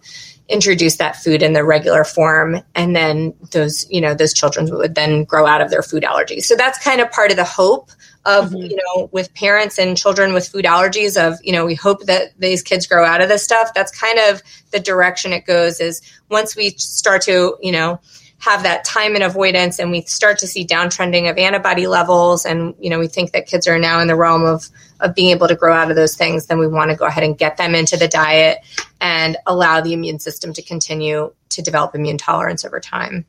[0.48, 4.94] introduce that food in the regular form and then those you know those children would
[4.94, 7.90] then grow out of their food allergies so that's kind of part of the hope
[8.24, 8.56] of mm-hmm.
[8.56, 12.32] you know with parents and children with food allergies of you know we hope that
[12.38, 16.00] these kids grow out of this stuff that's kind of the direction it goes is
[16.30, 18.00] once we start to you know
[18.38, 22.74] have that time and avoidance and we start to see downtrending of antibody levels and
[22.78, 24.68] you know we think that kids are now in the realm of
[25.00, 27.24] of being able to grow out of those things then we want to go ahead
[27.24, 28.58] and get them into the diet
[29.00, 33.24] and allow the immune system to continue to develop immune tolerance over time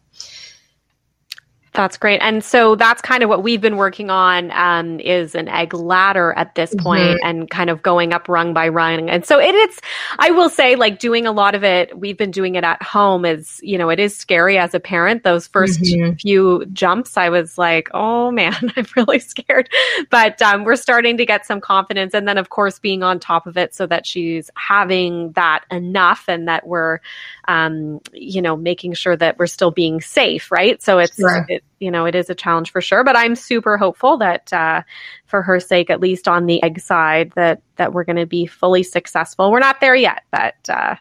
[1.79, 2.19] that's great.
[2.19, 6.33] And so that's kind of what we've been working on um, is an egg ladder
[6.35, 7.25] at this point mm-hmm.
[7.25, 9.09] and kind of going up rung by rung.
[9.09, 9.79] And so it, it's,
[10.17, 13.23] I will say, like doing a lot of it, we've been doing it at home
[13.23, 15.23] is, you know, it is scary as a parent.
[15.23, 16.15] Those 1st mm-hmm.
[16.15, 19.69] few jumps, I was like, oh man, I'm really scared.
[20.09, 22.13] But um, we're starting to get some confidence.
[22.13, 26.25] And then, of course, being on top of it so that she's having that enough
[26.27, 26.99] and that we're,
[27.47, 30.81] um, you know, making sure that we're still being safe, right?
[30.81, 31.45] So it's, sure.
[31.47, 33.03] it, you know, it is a challenge for sure.
[33.03, 34.81] But I'm super hopeful that, uh,
[35.25, 38.45] for her sake, at least on the egg side, that that we're going to be
[38.45, 39.51] fully successful.
[39.51, 40.95] We're not there yet, but uh,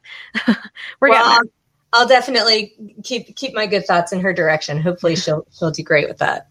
[1.00, 1.52] we're well, getting there.
[1.92, 4.80] I'll definitely keep keep my good thoughts in her direction.
[4.80, 6.48] Hopefully, she'll she'll do great with that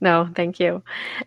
[0.00, 0.80] no, thank you.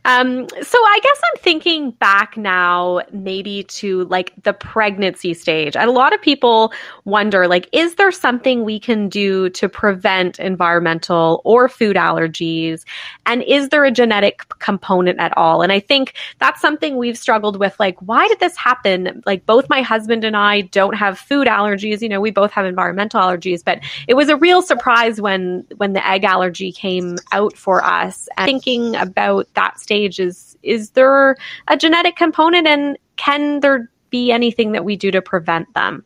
[0.06, 5.76] Um, so I guess I'm thinking back now, maybe to like the pregnancy stage.
[5.76, 6.72] And a lot of people
[7.04, 12.86] wonder, like, is there something we can do to prevent environmental or food allergies?
[13.26, 15.62] And is there a genetic component at all?
[15.62, 17.78] And I think that's something we've struggled with.
[17.78, 19.22] Like, why did this happen?
[19.26, 22.02] Like, both my husband and I don't have food allergies.
[22.02, 25.92] You know, we both have environmental allergies, but it was a real surprise when when
[25.92, 28.30] the egg allergy came out for us.
[28.38, 31.36] And I think thinking about that stage is is there
[31.68, 36.04] a genetic component and can there be anything that we do to prevent them?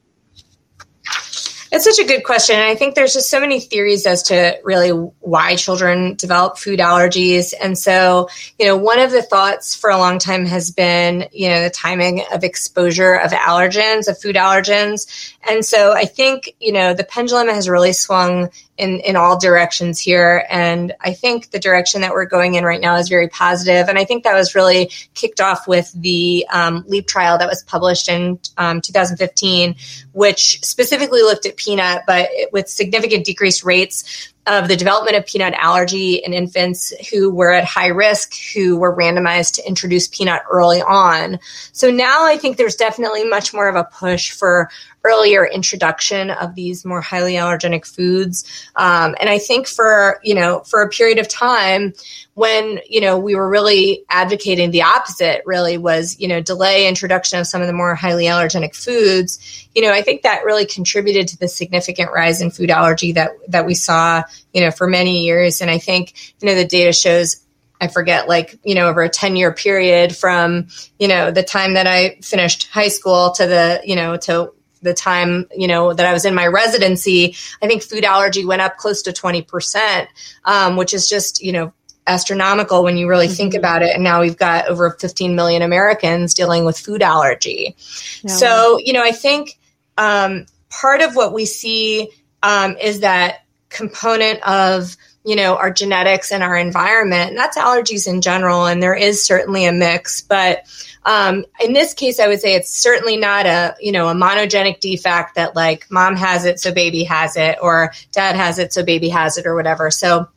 [1.72, 2.58] It's such a good question.
[2.58, 7.54] I think there's just so many theories as to really why children develop food allergies.
[7.62, 11.50] And so, you know, one of the thoughts for a long time has been, you
[11.50, 15.34] know, the timing of exposure of allergens, of food allergens.
[15.50, 20.00] And so I think, you know, the pendulum has really swung in, in all directions
[20.00, 20.46] here.
[20.50, 23.88] And I think the direction that we're going in right now is very positive.
[23.88, 27.64] And I think that was really kicked off with the um, LEAP trial that was
[27.64, 29.76] published in um, 2015,
[30.12, 35.54] which specifically looked at peanut, but with significant decreased rates of the development of peanut
[35.56, 40.82] allergy in infants who were at high risk, who were randomized to introduce peanut early
[40.82, 41.40] on.
[41.72, 44.70] So now I think there's definitely much more of a push for
[45.04, 48.44] earlier introduction of these more highly allergenic foods.
[48.76, 51.94] Um, and I think for, you know, for a period of time
[52.34, 57.40] when, you know, we were really advocating the opposite really was, you know, delay introduction
[57.40, 61.28] of some of the more highly allergenic foods, you know, I think that really contributed
[61.30, 64.24] to the significant rise in food allergy that, that we saw,
[64.54, 65.62] you know, for many years.
[65.62, 67.42] And I think, you know, the data shows
[67.82, 70.68] I forget, like, you know, over a 10 year period from,
[70.98, 74.54] you know, the time that I finished high school to the, you know, to
[74.86, 78.62] the time you know that I was in my residency, I think food allergy went
[78.62, 80.08] up close to twenty percent,
[80.46, 81.74] um, which is just you know
[82.08, 83.36] astronomical when you really mm-hmm.
[83.36, 83.94] think about it.
[83.94, 87.76] And now we've got over 15 million Americans dealing with food allergy.
[88.22, 88.32] Yeah.
[88.32, 89.58] So you know, I think
[89.98, 92.10] um, part of what we see
[92.44, 93.45] um, is that
[93.76, 98.82] component of you know our genetics and our environment and that's allergies in general and
[98.82, 100.66] there is certainly a mix but
[101.06, 104.80] um, in this case, I would say it's certainly not a you know a monogenic
[104.80, 108.84] defect that like mom has it so baby has it or dad has it so
[108.84, 109.92] baby has it or whatever.
[109.92, 110.28] So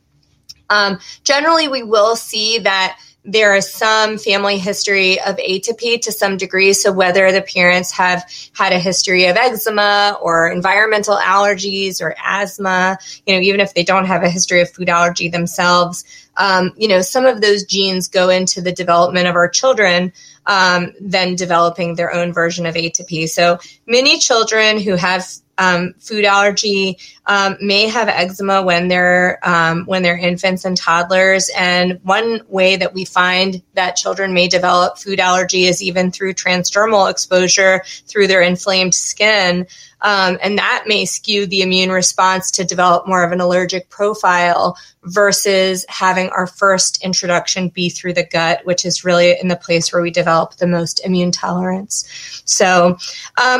[0.69, 6.37] um, generally, we will see that there is some family history of atopy to some
[6.37, 6.73] degree.
[6.73, 12.97] So whether the parents have had a history of eczema or environmental allergies or asthma,
[13.25, 16.05] you know, even if they don't have a history of food allergy themselves,
[16.37, 20.13] um, you know, some of those genes go into the development of our children
[20.49, 23.29] um, then developing their own version of atopy.
[23.29, 25.25] So many children who have
[25.59, 26.97] um, food allergy
[27.29, 31.49] um, may have eczema when they're um, when they're infants and toddlers.
[31.55, 36.33] And one way that we find that children may develop food allergy is even through
[36.33, 39.67] transdermal exposure through their inflamed skin.
[40.01, 44.77] Um, and that may skew the immune response to develop more of an allergic profile
[45.03, 49.91] versus having our first introduction be through the gut, which is really in the place
[49.91, 52.41] where we develop the most immune tolerance.
[52.45, 52.97] So um,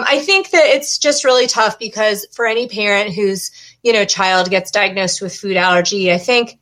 [0.07, 3.51] I think that it's just really tough because for any parent whose
[3.83, 6.59] you know child gets diagnosed with food allergy, I think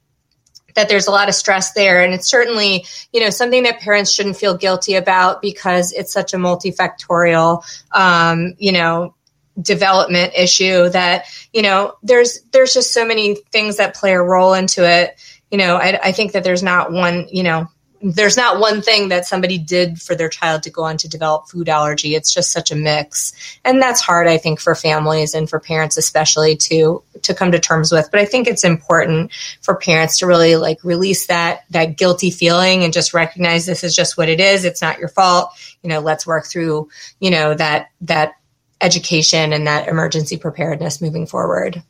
[0.78, 2.04] that there's a lot of stress there.
[2.04, 6.34] And it's certainly you know something that parents shouldn't feel guilty about because it's such
[6.34, 9.14] a multifactorial um, you know
[9.60, 14.54] development issue that you know there's there's just so many things that play a role
[14.54, 15.20] into it.
[15.52, 17.68] You know I, I think that there's not one you know
[18.02, 21.48] there's not one thing that somebody did for their child to go on to develop
[21.48, 22.16] food allergy.
[22.16, 23.34] It's just such a mix.
[23.66, 27.60] And that's hard, I think, for families and for parents especially to to come to
[27.60, 28.10] terms with.
[28.12, 29.32] But I think it's important
[29.62, 33.96] for parents to really like release that that guilty feeling and just recognize this is
[33.96, 34.66] just what it is.
[34.66, 35.52] It's not your fault.
[35.82, 36.90] You know, let's work through,
[37.20, 38.34] you know, that that
[38.80, 41.82] education and that emergency preparedness moving forward.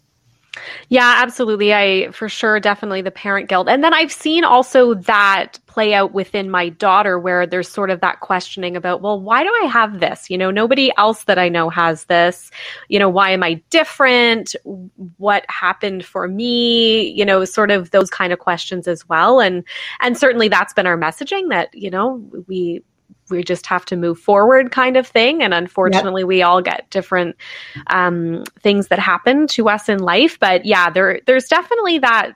[0.90, 1.74] Yeah, absolutely.
[1.74, 3.68] I for sure definitely the parent guilt.
[3.70, 8.02] And then I've seen also that play out within my daughter where there's sort of
[8.02, 10.30] that questioning about, well, why do I have this?
[10.30, 12.50] You know, nobody else that I know has this.
[12.88, 14.56] You know, why am I different?
[15.18, 17.10] What happened for me?
[17.12, 19.40] You know, sort of those kind of questions as well.
[19.40, 19.64] And
[20.00, 22.82] and certainly that's been our messaging that, you know, we
[23.30, 25.42] we just have to move forward kind of thing.
[25.44, 26.28] And unfortunately yep.
[26.28, 27.36] we all get different
[27.88, 30.40] um, things that happen to us in life.
[30.40, 32.34] But yeah there there's definitely that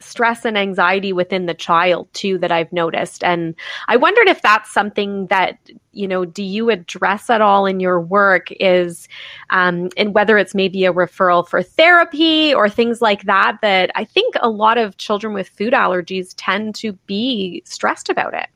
[0.00, 3.22] stress and anxiety within the child too that I've noticed.
[3.22, 3.54] And
[3.88, 5.58] I wondered if that's something that
[5.92, 9.08] you know do you address at all in your work is
[9.50, 14.04] um, and whether it's maybe a referral for therapy or things like that that I
[14.04, 18.48] think a lot of children with food allergies tend to be stressed about it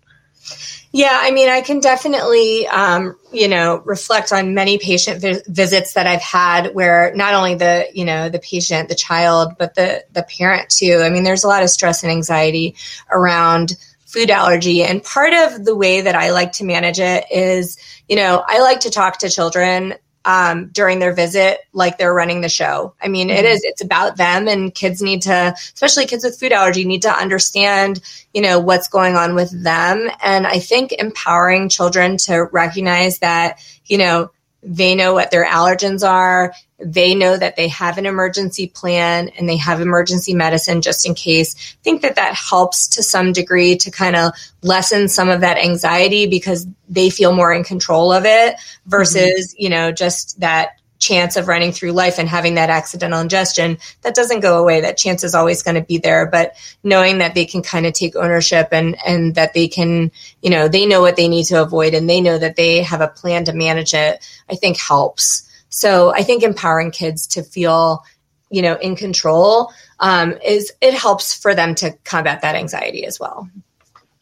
[0.92, 5.94] yeah, I mean, I can definitely, um, you know, reflect on many patient vi- visits
[5.94, 10.04] that I've had where not only the, you know, the patient, the child, but the
[10.12, 11.00] the parent too.
[11.02, 12.76] I mean, there's a lot of stress and anxiety
[13.10, 13.76] around
[14.06, 17.76] food allergy, and part of the way that I like to manage it is,
[18.08, 22.40] you know, I like to talk to children um, during their visit like they're running
[22.40, 22.94] the show.
[23.00, 23.38] I mean, mm-hmm.
[23.38, 27.02] it is, it's about them and kids need to, especially kids with food allergy need
[27.02, 28.00] to understand,
[28.32, 30.08] you know, what's going on with them.
[30.22, 34.30] And I think empowering children to recognize that, you know,
[34.64, 36.54] they know what their allergens are.
[36.78, 41.14] They know that they have an emergency plan and they have emergency medicine just in
[41.14, 41.54] case.
[41.54, 45.58] I think that that helps to some degree to kind of lessen some of that
[45.58, 48.56] anxiety because they feel more in control of it
[48.86, 49.62] versus, mm-hmm.
[49.62, 50.70] you know, just that
[51.04, 54.80] chance of running through life and having that accidental ingestion that doesn't go away.
[54.80, 56.26] That chance is always going to be there.
[56.26, 60.10] But knowing that they can kind of take ownership and and that they can
[60.42, 63.00] you know they know what they need to avoid and they know that they have
[63.00, 65.48] a plan to manage it i think helps.
[65.68, 68.04] So i think empowering kids to feel
[68.50, 73.18] you know in control um, is it helps for them to combat that anxiety as
[73.20, 73.48] well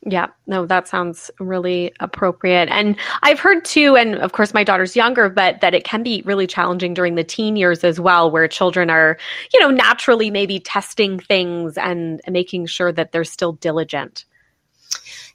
[0.04, 2.68] yeah, no, that sounds really appropriate.
[2.68, 6.22] And I've heard too, and of course, my daughter's younger, but that it can be
[6.24, 9.16] really challenging during the teen years as well, where children are,
[9.54, 14.24] you know, naturally maybe testing things and making sure that they're still diligent.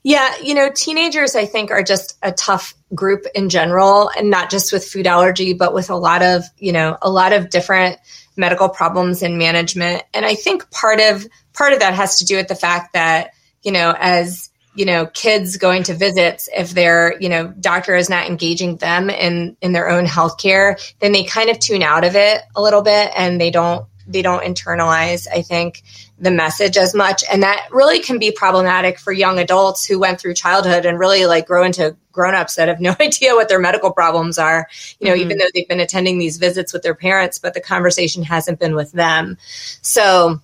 [0.03, 4.49] Yeah, you know, teenagers, I think, are just a tough group in general, and not
[4.49, 7.97] just with food allergy, but with a lot of, you know, a lot of different
[8.35, 10.03] medical problems and management.
[10.13, 13.31] And I think part of part of that has to do with the fact that,
[13.63, 18.09] you know, as you know kids going to visits if their you know doctor is
[18.09, 22.15] not engaging them in in their own healthcare then they kind of tune out of
[22.15, 25.83] it a little bit and they don't they don't internalize i think
[26.19, 30.19] the message as much and that really can be problematic for young adults who went
[30.21, 33.91] through childhood and really like grow into grown-ups that have no idea what their medical
[33.91, 34.67] problems are
[34.99, 35.23] you know mm-hmm.
[35.23, 38.75] even though they've been attending these visits with their parents but the conversation hasn't been
[38.75, 39.37] with them
[39.81, 40.39] so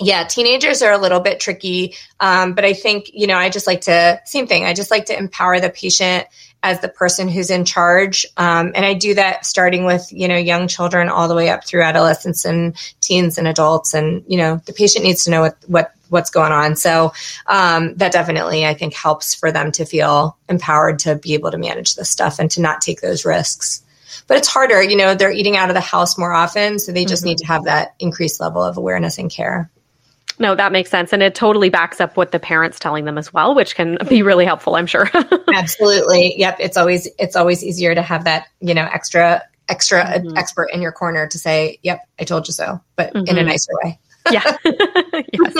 [0.00, 1.94] yeah, teenagers are a little bit tricky.
[2.20, 5.06] Um, but I think, you know, I just like to, same thing, I just like
[5.06, 6.26] to empower the patient
[6.62, 8.24] as the person who's in charge.
[8.36, 11.64] Um, and I do that starting with, you know, young children all the way up
[11.64, 13.92] through adolescents and teens and adults.
[13.92, 16.74] And, you know, the patient needs to know what, what, what's going on.
[16.74, 17.12] So
[17.46, 21.58] um, that definitely, I think, helps for them to feel empowered to be able to
[21.58, 23.82] manage this stuff and to not take those risks
[24.26, 27.04] but it's harder you know they're eating out of the house more often so they
[27.04, 27.30] just mm-hmm.
[27.30, 29.70] need to have that increased level of awareness and care
[30.38, 31.12] no, that makes sense.
[31.12, 34.22] And it totally backs up what the parents telling them as well, which can be
[34.22, 35.10] really helpful, I'm sure.
[35.54, 36.38] Absolutely.
[36.38, 36.56] Yep.
[36.60, 40.36] It's always it's always easier to have that, you know, extra extra mm-hmm.
[40.36, 43.26] expert in your corner to say, Yep, I told you so, but mm-hmm.
[43.26, 43.48] in a mm-hmm.
[43.48, 43.98] nicer way
[44.30, 44.56] yeah.
[44.64, 45.54] yes.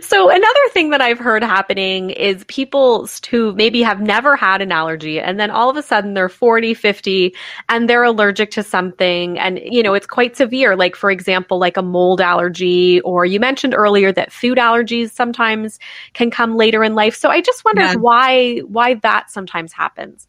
[0.00, 4.72] so another thing that I've heard happening is people who maybe have never had an
[4.72, 7.34] allergy and then all of a sudden they're 40, 50
[7.68, 11.76] and they're allergic to something and you know, it's quite severe like for example like
[11.76, 15.78] a mold allergy or you mentioned earlier that food allergies sometimes
[16.14, 17.14] can come later in life.
[17.14, 17.94] So I just wondered yeah.
[17.96, 20.28] why why that sometimes happens.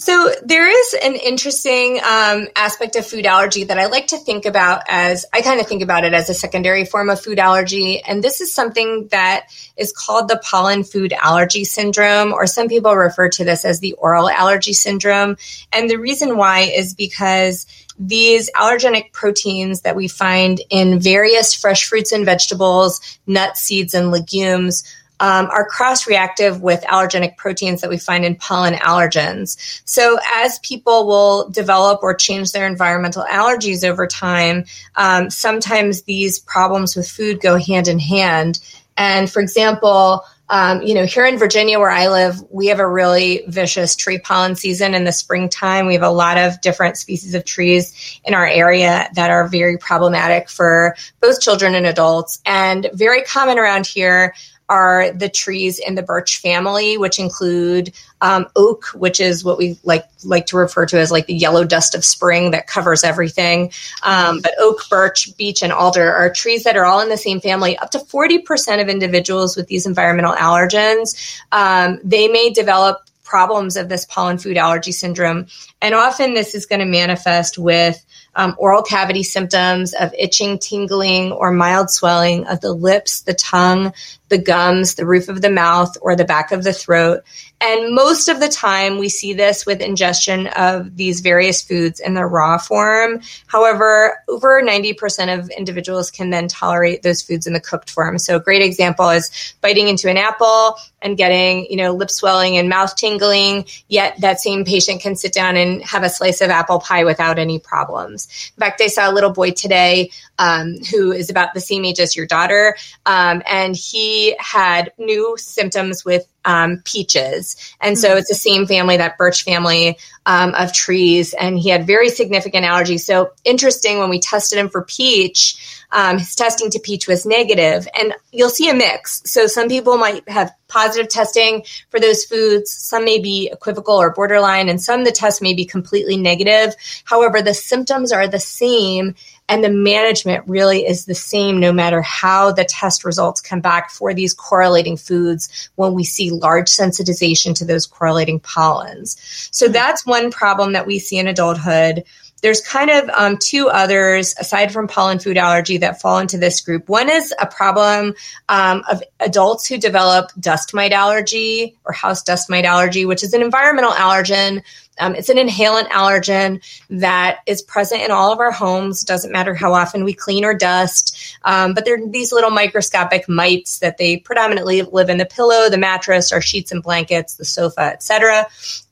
[0.00, 4.46] So there is an interesting um, aspect of food allergy that I like to think
[4.46, 8.00] about as I kind of think about it as a secondary form of food allergy,
[8.00, 12.96] and this is something that is called the pollen food allergy syndrome, or some people
[12.96, 15.36] refer to this as the oral allergy syndrome.
[15.70, 17.66] And the reason why is because
[17.98, 24.10] these allergenic proteins that we find in various fresh fruits and vegetables, nuts, seeds, and
[24.10, 24.82] legumes
[25.20, 29.80] um, are cross reactive with allergenic proteins that we find in pollen allergens.
[29.84, 34.64] So, as people will develop or change their environmental allergies over time,
[34.96, 38.58] um, sometimes these problems with food go hand in hand.
[38.96, 42.86] And for example, um, you know, here in Virginia, where I live, we have a
[42.86, 45.86] really vicious tree pollen season in the springtime.
[45.86, 49.78] We have a lot of different species of trees in our area that are very
[49.78, 54.34] problematic for both children and adults, and very common around here
[54.70, 57.92] are the trees in the birch family, which include
[58.22, 61.64] um, oak, which is what we like like to refer to as like the yellow
[61.64, 63.72] dust of spring that covers everything.
[64.02, 67.40] Um, but oak, birch, beech, and alder are trees that are all in the same
[67.40, 67.76] family.
[67.78, 71.16] Up to forty percent of individuals with these environmental allergens,
[71.52, 75.46] um, they may develop problems of this pollen food allergy syndrome,
[75.80, 78.04] and often this is going to manifest with
[78.34, 83.92] um, oral cavity symptoms of itching, tingling, or mild swelling of the lips, the tongue,
[84.28, 87.22] the gums, the roof of the mouth, or the back of the throat.
[87.60, 92.14] And most of the time, we see this with ingestion of these various foods in
[92.14, 93.20] their raw form.
[93.48, 98.18] However, over 90% of individuals can then tolerate those foods in the cooked form.
[98.18, 102.56] So, a great example is biting into an apple and getting, you know, lip swelling
[102.56, 106.50] and mouth tingling, yet that same patient can sit down and have a slice of
[106.50, 108.28] apple pie without any problems.
[108.56, 112.00] In fact, I saw a little boy today um, who is about the same age
[112.00, 112.76] as your daughter,
[113.06, 117.56] um, and he had new symptoms with um, peaches.
[117.80, 121.34] And so it's the same family, that birch family um, of trees.
[121.34, 123.00] And he had very significant allergies.
[123.00, 127.86] So interesting when we tested him for peach, um, his testing to peach was negative.
[127.98, 129.22] And you'll see a mix.
[129.24, 132.70] So some people might have positive testing for those foods.
[132.70, 136.74] Some may be equivocal or borderline, and some the test may be completely negative.
[137.04, 139.14] However, the symptoms are the same
[139.50, 143.90] and the management really is the same no matter how the test results come back
[143.90, 149.16] for these correlating foods when we see large sensitization to those correlating pollens.
[149.50, 152.04] So that's one problem that we see in adulthood.
[152.42, 156.60] There's kind of um, two others aside from pollen food allergy that fall into this
[156.60, 156.88] group.
[156.88, 158.14] One is a problem
[158.48, 163.34] um, of adults who develop dust mite allergy or house dust mite allergy, which is
[163.34, 164.62] an environmental allergen
[165.00, 169.02] um, it's an inhalant allergen that is present in all of our homes.
[169.02, 173.78] Doesn't matter how often we clean or dust, um, but they're these little microscopic mites
[173.78, 177.80] that they predominantly live in the pillow, the mattress, our sheets and blankets, the sofa,
[177.80, 178.46] etc.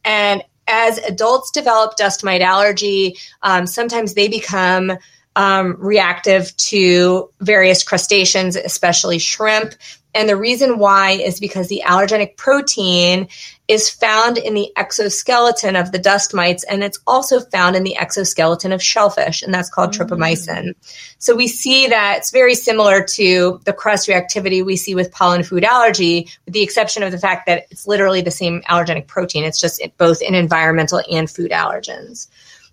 [0.05, 4.93] And as adults develop dust mite allergy, um, sometimes they become
[5.37, 9.75] um, reactive to various crustaceans, especially shrimp.
[10.15, 13.29] And the reason why is because the allergenic protein
[13.69, 17.97] is found in the exoskeleton of the dust mites, and it's also found in the
[17.97, 20.15] exoskeleton of shellfish, and that's called mm-hmm.
[20.15, 20.75] tropomyosin.
[21.19, 25.43] So we see that it's very similar to the cross reactivity we see with pollen
[25.43, 29.45] food allergy, with the exception of the fact that it's literally the same allergenic protein.
[29.45, 32.29] It's just both in environmental and food allergens.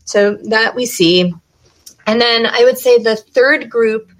[0.05, 1.33] So that we see.
[2.07, 4.11] And then I would say the third group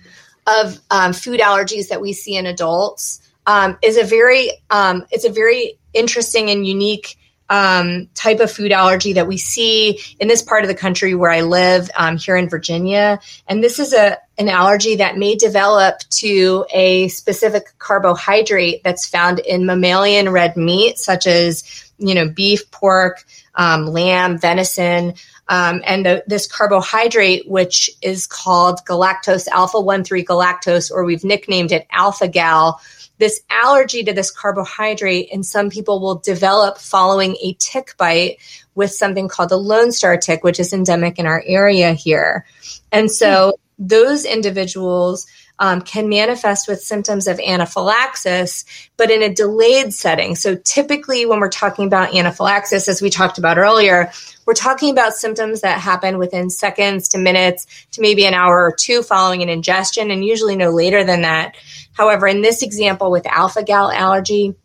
[0.48, 5.26] of um, food allergies that we see in adults um, is a very um, it's
[5.26, 7.18] a very interesting and unique
[7.50, 11.32] um, type of food allergy that we see in this part of the country where
[11.32, 13.20] I live um, here in Virginia.
[13.48, 19.40] And this is a an allergy that may develop to a specific carbohydrate that's found
[19.40, 23.24] in mammalian red meat, such as you know beef, pork,
[23.56, 25.14] um, lamb, venison.
[25.48, 31.24] Um, and the, this carbohydrate, which is called galactose alpha 1 3 galactose, or we've
[31.24, 32.82] nicknamed it alpha gal,
[33.18, 38.38] this allergy to this carbohydrate, and some people will develop following a tick bite
[38.76, 42.46] with something called the Lone Star tick, which is endemic in our area here.
[42.92, 43.88] And so mm-hmm.
[43.88, 45.28] those individuals
[45.60, 48.66] um, can manifest with symptoms of anaphylaxis,
[48.98, 50.36] but in a delayed setting.
[50.36, 54.12] So typically, when we're talking about anaphylaxis, as we talked about earlier,
[54.46, 58.76] we're talking about symptoms that happen within seconds to minutes to maybe an hour or
[58.78, 61.56] two following an ingestion, and usually no later than that.
[61.94, 64.56] However, in this example with alpha gal allergy,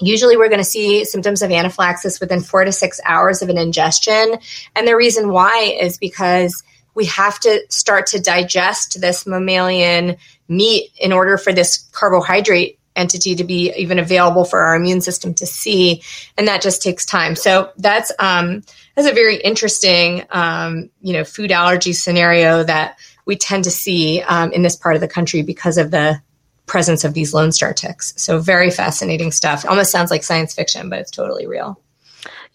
[0.00, 3.58] Usually, we're going to see symptoms of anaphylaxis within four to six hours of an
[3.58, 4.38] ingestion.
[4.74, 6.64] And the reason why is because
[6.94, 10.16] we have to start to digest this mammalian
[10.48, 15.34] meat in order for this carbohydrate entity to be even available for our immune system
[15.34, 16.02] to see,
[16.36, 17.34] and that just takes time.
[17.36, 18.62] So that's um,
[18.94, 24.22] that's a very interesting, um, you know, food allergy scenario that we tend to see
[24.22, 26.20] um, in this part of the country because of the
[26.66, 28.14] presence of these Lone Star ticks.
[28.16, 29.64] So very fascinating stuff.
[29.66, 31.80] Almost sounds like science fiction, but it's totally real.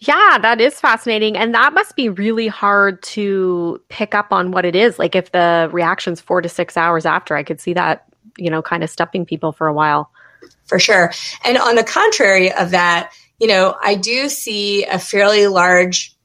[0.00, 1.36] Yeah, that is fascinating.
[1.36, 4.98] And that must be really hard to pick up on what it is.
[4.98, 8.06] Like if the reaction's four to six hours after, I could see that,
[8.38, 10.10] you know, kind of stumping people for a while.
[10.64, 11.12] For sure.
[11.44, 16.16] And on the contrary of that, you know, I do see a fairly large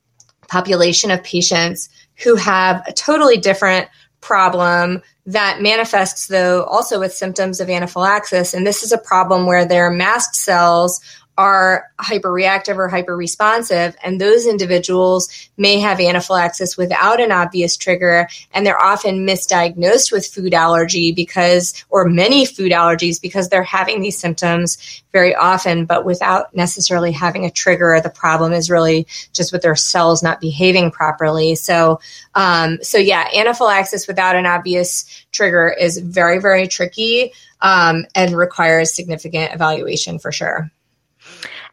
[0.48, 1.90] population of patients
[2.24, 3.90] who have a totally different
[4.22, 9.66] problem that manifests though also with symptoms of anaphylaxis and this is a problem where
[9.66, 11.00] their mast cells
[11.38, 18.66] are hyperreactive or hyperresponsive, and those individuals may have anaphylaxis without an obvious trigger, and
[18.66, 24.18] they're often misdiagnosed with food allergy because, or many food allergies because they're having these
[24.18, 28.00] symptoms very often, but without necessarily having a trigger.
[28.02, 31.56] The problem is really just with their cells not behaving properly.
[31.56, 32.00] So,
[32.34, 37.32] um, so yeah, anaphylaxis without an obvious trigger is very, very tricky
[37.62, 40.70] um, and requires significant evaluation for sure.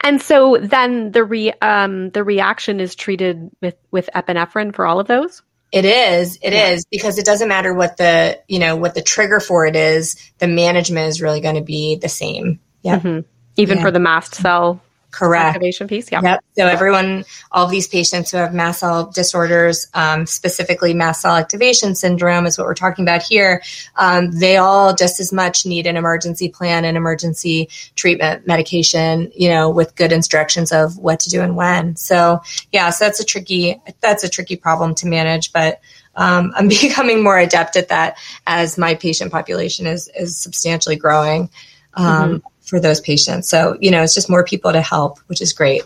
[0.03, 5.01] And so then the re um, the reaction is treated with with epinephrine for all
[5.01, 5.43] of those.
[5.71, 6.39] It is.
[6.43, 6.71] It yeah.
[6.71, 10.17] is because it doesn't matter what the you know what the trigger for it is.
[10.39, 12.61] The management is really going to be the same.
[12.83, 12.99] Yeah.
[12.99, 13.21] Mm-hmm.
[13.57, 13.85] Even yeah.
[13.85, 14.81] for the mast cell
[15.13, 15.45] Correct.
[15.45, 16.11] Activation piece.
[16.11, 16.23] Yeah.
[16.23, 16.45] Yep.
[16.57, 21.37] So everyone, all of these patients who have mast cell disorders, um, specifically mast cell
[21.37, 23.63] activation syndrome, is what we're talking about here.
[23.97, 29.31] Um, they all just as much need an emergency plan and emergency treatment medication.
[29.37, 31.95] You know, with good instructions of what to do and when.
[31.97, 32.41] So
[32.73, 35.81] yeah, so that's a tricky that's a tricky problem to manage, but.
[36.15, 41.49] Um, I'm becoming more adept at that as my patient population is is substantially growing.
[41.95, 43.49] Um, mm-hmm for those patients.
[43.49, 45.83] So, you know, it's just more people to help, which is great.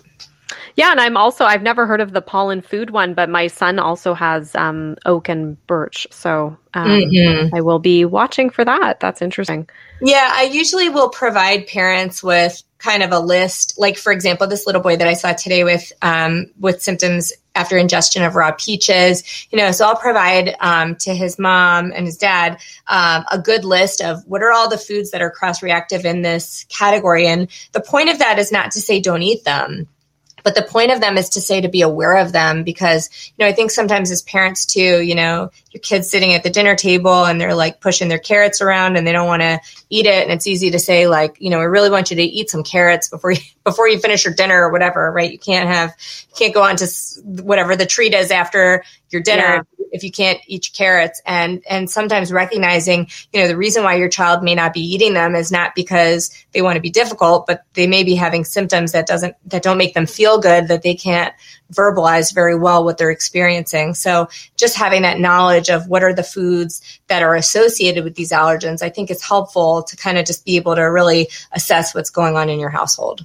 [0.76, 3.78] Yeah, and I'm also I've never heard of the pollen food one, but my son
[3.78, 7.54] also has um, oak and birch, so um, mm-hmm.
[7.54, 9.00] I will be watching for that.
[9.00, 9.68] That's interesting.
[10.02, 13.78] Yeah, I usually will provide parents with kind of a list.
[13.78, 17.76] Like for example, this little boy that I saw today with um, with symptoms after
[17.76, 19.46] ingestion of raw peaches.
[19.50, 23.64] You know, so I'll provide um, to his mom and his dad um, a good
[23.64, 27.26] list of what are all the foods that are cross reactive in this category.
[27.26, 29.88] And the point of that is not to say don't eat them
[30.46, 33.44] but the point of them is to say to be aware of them because, you
[33.44, 36.76] know, I think sometimes as parents too, you know, your kids sitting at the dinner
[36.76, 39.58] table and they're like pushing their carrots around and they don't want to
[39.90, 40.22] eat it.
[40.22, 42.62] And it's easy to say like, you know, I really want you to eat some
[42.62, 45.32] carrots before you, before you finish your dinner or whatever, right?
[45.32, 45.96] You can't have,
[46.28, 46.86] you can't go on to
[47.24, 49.75] whatever the treat is after your dinner yeah.
[49.92, 51.20] If you can't eat carrots.
[51.26, 55.14] And and sometimes recognizing you know the reason why your child may not be eating
[55.14, 58.92] them is not because they want to be difficult but they may be having symptoms
[58.92, 61.34] that doesn't that don't make them feel good that they can't
[61.72, 63.94] verbalize very well what they're experiencing.
[63.94, 68.32] So just having that knowledge of what are the foods that are associated with these
[68.32, 72.10] allergens i think is helpful to kind of just be able to really assess what's
[72.10, 73.24] going on in your household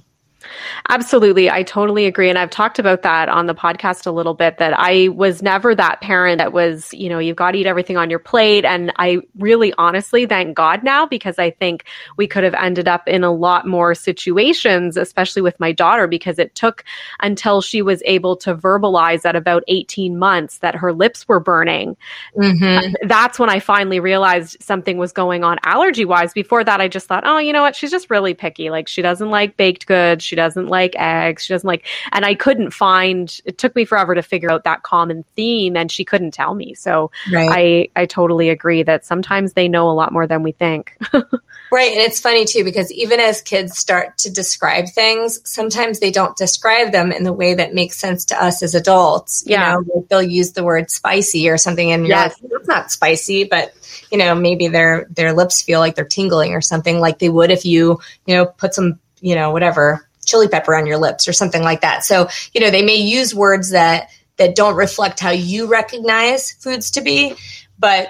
[0.88, 1.50] Absolutely.
[1.50, 2.28] I totally agree.
[2.28, 5.74] And I've talked about that on the podcast a little bit that I was never
[5.74, 8.64] that parent that was, you know, you've got to eat everything on your plate.
[8.64, 11.84] And I really honestly thank God now because I think
[12.16, 16.38] we could have ended up in a lot more situations, especially with my daughter, because
[16.38, 16.84] it took
[17.20, 21.96] until she was able to verbalize at about 18 months that her lips were burning.
[22.36, 23.08] Mm-hmm.
[23.08, 26.32] That's when I finally realized something was going on allergy wise.
[26.32, 27.76] Before that, I just thought, oh, you know what?
[27.76, 28.70] She's just really picky.
[28.70, 30.24] Like she doesn't like baked goods.
[30.24, 31.44] She doesn't like eggs.
[31.44, 34.82] She doesn't like, and I couldn't find, it took me forever to figure out that
[34.82, 36.74] common theme and she couldn't tell me.
[36.74, 37.88] So right.
[37.96, 40.96] I, I totally agree that sometimes they know a lot more than we think.
[41.12, 41.92] right.
[41.92, 46.36] And it's funny too, because even as kids start to describe things, sometimes they don't
[46.36, 49.44] describe them in the way that makes sense to us as adults.
[49.46, 49.76] Yeah.
[49.78, 52.36] You know, they'll use the word spicy or something and yes.
[52.40, 53.72] you're like, it's not spicy, but
[54.10, 57.52] you know, maybe their, their lips feel like they're tingling or something like they would
[57.52, 61.32] if you, you know, put some, you know, whatever chili pepper on your lips or
[61.32, 62.04] something like that.
[62.04, 64.08] So, you know, they may use words that
[64.38, 67.34] that don't reflect how you recognize foods to be,
[67.78, 68.08] but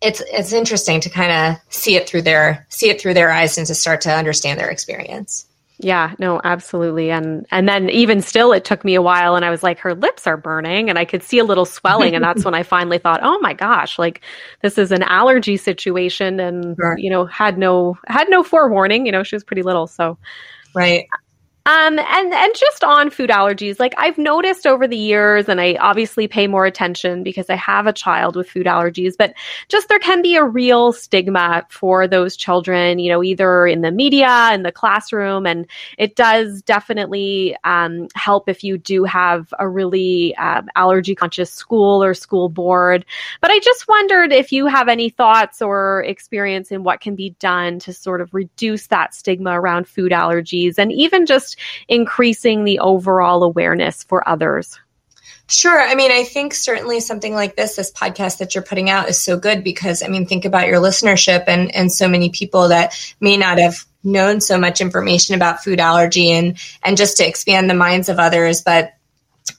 [0.00, 3.58] it's it's interesting to kind of see it through their see it through their eyes
[3.58, 5.46] and to start to understand their experience.
[5.78, 7.10] Yeah, no, absolutely.
[7.10, 9.94] And and then even still it took me a while and I was like her
[9.94, 12.96] lips are burning and I could see a little swelling and that's when I finally
[12.96, 14.22] thought, "Oh my gosh, like
[14.62, 16.96] this is an allergy situation and sure.
[16.98, 20.16] you know, had no had no forewarning, you know, she was pretty little, so
[20.76, 21.08] Right.
[21.66, 25.74] Um, and and just on food allergies, like I've noticed over the years, and I
[25.80, 29.14] obviously pay more attention because I have a child with food allergies.
[29.18, 29.34] But
[29.68, 33.90] just there can be a real stigma for those children, you know, either in the
[33.90, 35.66] media, in the classroom, and
[35.98, 42.00] it does definitely um, help if you do have a really uh, allergy conscious school
[42.02, 43.04] or school board.
[43.40, 47.30] But I just wondered if you have any thoughts or experience in what can be
[47.40, 51.55] done to sort of reduce that stigma around food allergies, and even just
[51.88, 54.78] increasing the overall awareness for others?
[55.48, 55.80] Sure.
[55.80, 59.22] I mean, I think certainly something like this, this podcast that you're putting out is
[59.22, 62.98] so good because, I mean, think about your listenership and, and so many people that
[63.20, 67.70] may not have known so much information about food allergy and, and just to expand
[67.70, 68.62] the minds of others.
[68.62, 68.92] But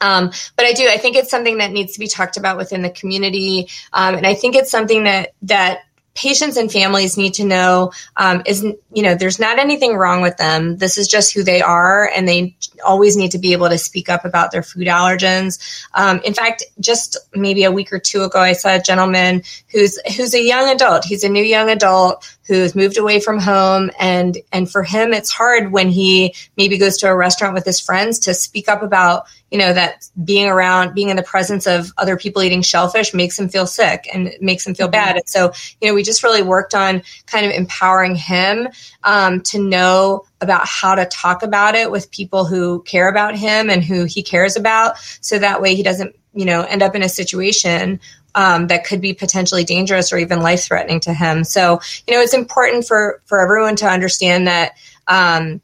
[0.01, 0.87] um, but I do.
[0.87, 4.27] I think it's something that needs to be talked about within the community, um, and
[4.27, 5.79] I think it's something that that
[6.17, 10.35] patients and families need to know um, is you know there's not anything wrong with
[10.37, 10.77] them.
[10.77, 14.09] This is just who they are and they always need to be able to speak
[14.09, 15.59] up about their food allergens.
[15.93, 19.99] Um, in fact just maybe a week or two ago i saw a gentleman who's
[20.15, 21.05] who's a young adult.
[21.05, 25.29] He's a new young adult who's moved away from home and and for him it's
[25.29, 29.27] hard when he maybe goes to a restaurant with his friends to speak up about
[29.51, 33.37] you know that being around being in the presence of other people eating shellfish makes
[33.37, 34.91] him feel sick and makes him feel mm-hmm.
[34.91, 38.67] bad and so you know we just really worked on kind of empowering him
[39.03, 43.69] um, to know about how to talk about it with people who care about him
[43.69, 47.03] and who he cares about so that way he doesn't you know end up in
[47.03, 47.99] a situation
[48.35, 51.43] um, that could be potentially dangerous or even life threatening to him.
[51.43, 54.73] So, you know, it's important for for everyone to understand that
[55.07, 55.61] um,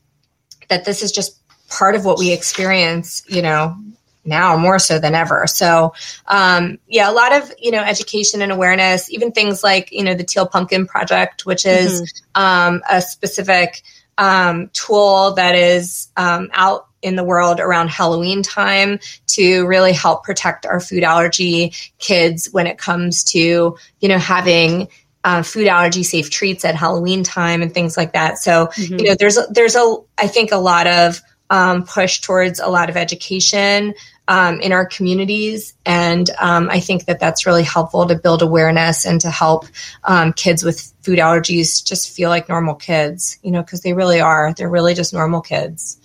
[0.70, 1.38] that this is just
[1.70, 3.24] part of what we experience.
[3.28, 3.78] You know,
[4.26, 5.45] now more so than ever.
[5.47, 5.93] So,
[6.28, 10.14] um, yeah, a lot of you know education and awareness, even things like you know
[10.14, 12.41] the Teal Pumpkin Project, which is mm-hmm.
[12.41, 13.84] um, a specific
[14.18, 20.24] um, tool that is um, out in the world around Halloween time to really help
[20.24, 24.88] protect our food allergy kids when it comes to, you know, having
[25.26, 28.38] uh, food allergy safe treats at Halloween time and things like that.
[28.38, 28.99] So, mm-hmm.
[28.99, 32.89] you know, there's, there's a, I think a lot of um, push towards a lot
[32.89, 33.93] of education
[34.28, 35.74] um, in our communities.
[35.86, 39.66] And um, I think that that's really helpful to build awareness and to help
[40.04, 44.22] um, kids with food allergies just feel like normal kids, you know, because they really
[44.22, 44.54] are.
[44.54, 46.00] They're really just normal kids.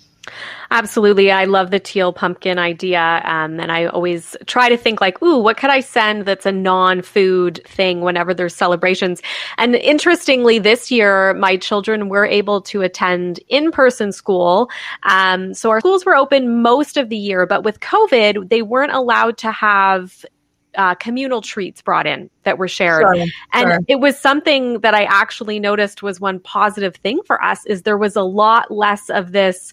[0.71, 1.31] Absolutely.
[1.31, 3.21] I love the teal pumpkin idea.
[3.23, 6.51] Um, and I always try to think like, ooh, what could I send that's a
[6.51, 9.21] non-food thing whenever there's celebrations?
[9.57, 14.69] And interestingly, this year, my children were able to attend in-person school.
[15.03, 18.93] Um, so our schools were open most of the year, but with COVID, they weren't
[18.93, 20.25] allowed to have
[20.75, 23.05] uh, communal treats brought in that were shared.
[23.15, 23.79] Sure, and sure.
[23.87, 27.97] it was something that I actually noticed was one positive thing for us is there
[27.97, 29.71] was a lot less of this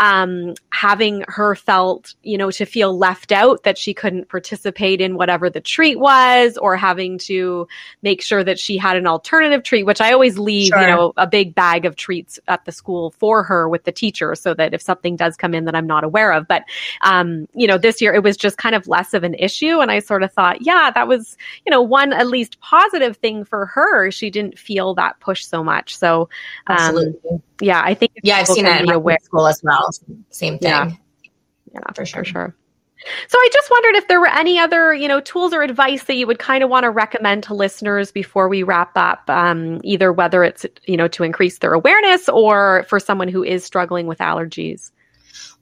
[0.00, 5.16] um, having her felt, you know, to feel left out that she couldn't participate in
[5.16, 7.68] whatever the treat was, or having to
[8.02, 10.80] make sure that she had an alternative treat, which I always leave, sure.
[10.80, 14.34] you know, a big bag of treats at the school for her with the teacher
[14.34, 16.48] so that if something does come in that I'm not aware of.
[16.48, 16.64] But,
[17.02, 19.78] um, you know, this year it was just kind of less of an issue.
[19.78, 23.44] And I sort of thought, yeah, that was, you know, one at least positive thing
[23.44, 24.10] for her.
[24.10, 25.96] She didn't feel that push so much.
[25.96, 26.28] So,
[26.66, 27.14] um,
[27.60, 29.90] yeah, I think yeah, I've seen that in my school as well.
[30.30, 30.70] Same thing.
[30.70, 30.90] Yeah,
[31.72, 32.24] yeah for sure.
[32.24, 32.56] For sure.
[33.28, 36.14] So I just wondered if there were any other, you know, tools or advice that
[36.14, 40.12] you would kind of want to recommend to listeners before we wrap up, um, either
[40.12, 44.18] whether it's, you know, to increase their awareness or for someone who is struggling with
[44.18, 44.90] allergies.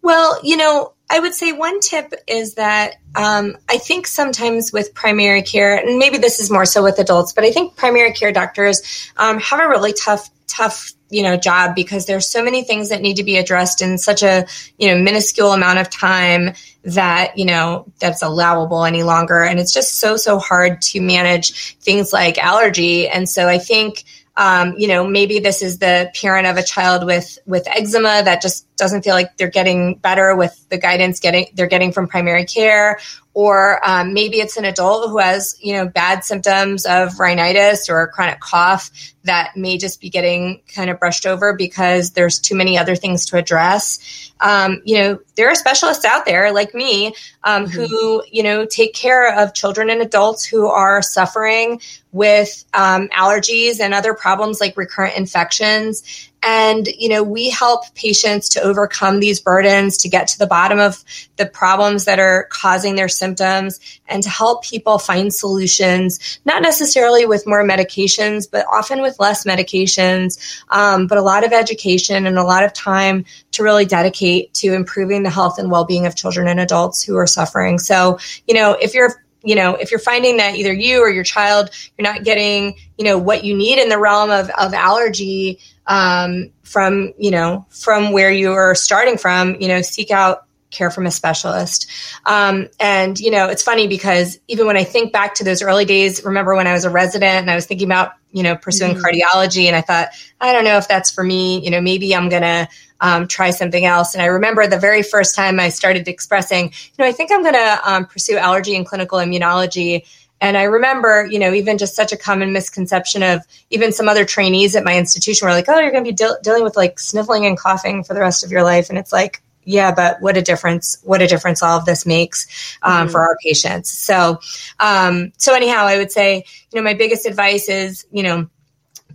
[0.02, 4.94] Well, you know, I would say one tip is that um, I think sometimes with
[4.94, 8.32] primary care, and maybe this is more so with adults, but I think primary care
[8.32, 12.88] doctors um, have a really tough, tough you know job because there's so many things
[12.88, 14.46] that need to be addressed in such a
[14.78, 19.42] you know minuscule amount of time that you know that's allowable any longer.
[19.42, 23.08] And it's just so so hard to manage things like allergy.
[23.08, 24.04] And so i think
[24.36, 28.40] um, you know maybe this is the parent of a child with with eczema that
[28.40, 32.44] just doesn't feel like they're getting better with the guidance getting they're getting from primary
[32.44, 32.98] care.
[33.34, 38.08] Or um, maybe it's an adult who has you know bad symptoms of rhinitis or
[38.08, 38.90] chronic cough
[39.24, 43.26] that may just be getting kind of brushed over because there's too many other things
[43.26, 44.32] to address.
[44.40, 47.14] Um, you know there are specialists out there like me
[47.44, 47.82] um, mm-hmm.
[47.82, 51.80] who you know take care of children and adults who are suffering
[52.10, 58.48] with um, allergies and other problems like recurrent infections And, you know, we help patients
[58.50, 61.04] to overcome these burdens, to get to the bottom of
[61.36, 63.78] the problems that are causing their symptoms,
[64.08, 69.44] and to help people find solutions, not necessarily with more medications, but often with less
[69.44, 70.38] medications,
[70.70, 74.74] um, but a lot of education and a lot of time to really dedicate to
[74.74, 77.78] improving the health and well being of children and adults who are suffering.
[77.78, 81.24] So, you know, if you're you know, if you're finding that either you or your
[81.24, 85.58] child, you're not getting, you know, what you need in the realm of, of allergy
[85.86, 90.90] um, from, you know, from where you are starting from, you know, seek out care
[90.90, 91.88] from a specialist.
[92.24, 95.84] Um, and, you know, it's funny because even when I think back to those early
[95.84, 98.96] days, remember when I was a resident and I was thinking about, you know, pursuing
[98.96, 99.04] mm-hmm.
[99.04, 100.08] cardiology and I thought,
[100.40, 102.68] I don't know if that's for me, you know, maybe I'm going to
[103.02, 104.14] um, try something else.
[104.14, 107.42] And I remember the very first time I started expressing, you know, I think I'm
[107.42, 110.06] going to um, pursue allergy and clinical immunology.
[110.40, 113.40] And I remember, you know, even just such a common misconception of
[113.70, 116.38] even some other trainees at my institution were like, oh, you're going to be de-
[116.42, 118.88] dealing with like sniffling and coughing for the rest of your life.
[118.88, 120.98] And it's like, yeah, but what a difference!
[121.04, 123.12] What a difference all of this makes um, mm-hmm.
[123.12, 123.92] for our patients.
[123.92, 124.40] So,
[124.80, 128.48] um, so anyhow, I would say, you know, my biggest advice is, you know,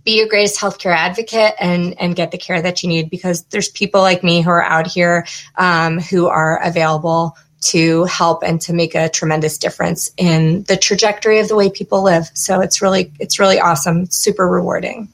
[0.04, 3.68] be your greatest healthcare advocate and and get the care that you need because there's
[3.68, 5.26] people like me who are out here
[5.56, 11.40] um, who are available to help and to make a tremendous difference in the trajectory
[11.40, 12.30] of the way people live.
[12.34, 15.08] So it's really it's really awesome, super rewarding.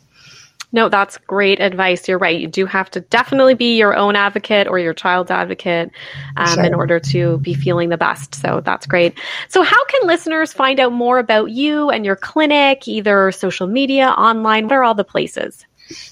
[0.74, 2.08] No, that's great advice.
[2.08, 2.36] You're right.
[2.36, 5.92] You do have to definitely be your own advocate or your child's advocate
[6.36, 6.64] um, sure.
[6.64, 8.34] in order to be feeling the best.
[8.34, 9.16] So that's great.
[9.48, 14.08] So, how can listeners find out more about you and your clinic, either social media,
[14.08, 14.64] online?
[14.64, 15.64] What are all the places?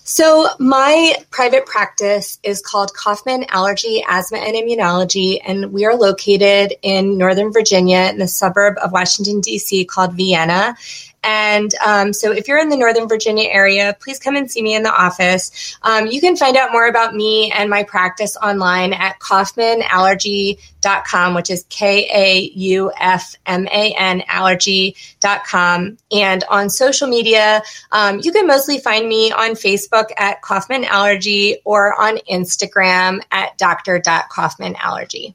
[0.05, 6.75] So, my private practice is called Kaufman Allergy, Asthma, and Immunology, and we are located
[6.83, 10.77] in Northern Virginia in the suburb of Washington, D.C., called Vienna.
[11.23, 14.75] And um, so, if you're in the Northern Virginia area, please come and see me
[14.75, 15.77] in the office.
[15.83, 21.49] Um, you can find out more about me and my practice online at kaufmanallergy.com, which
[21.51, 25.97] is K A U F M A N allergy.com.
[26.11, 27.63] And on social media,
[27.93, 33.57] um, you can mostly find me on Facebook at Kaufman Allergy or on Instagram at
[33.59, 35.35] dr.kaufmanallergy.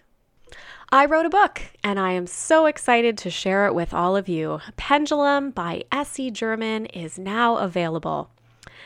[0.94, 4.28] I wrote a book and I am so excited to share it with all of
[4.28, 4.60] you.
[4.76, 6.32] Pendulum by S.E.
[6.32, 8.30] German is now available.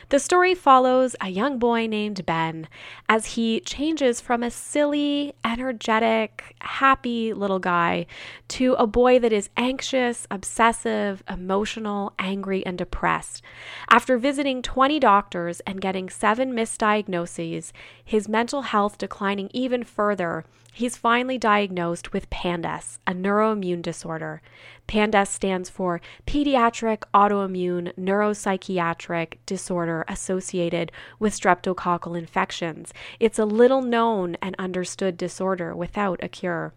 [0.08, 2.68] The story follows a young boy named Ben
[3.08, 8.06] as he changes from a silly, energetic, happy little guy
[8.48, 13.42] to a boy that is anxious, obsessive, emotional, angry, and depressed.
[13.90, 17.72] After visiting 20 doctors and getting seven misdiagnoses,
[18.04, 20.44] his mental health declining even further,
[20.76, 24.42] he's finally diagnosed with PANDAS, a neuroimmune disorder.
[24.86, 32.92] PANDAS stands for Pediatric Autoimmune Neuropsychiatric Disorder Associated with Streptococcal Infections.
[33.18, 36.74] It's a little known and understood disorder without a cure.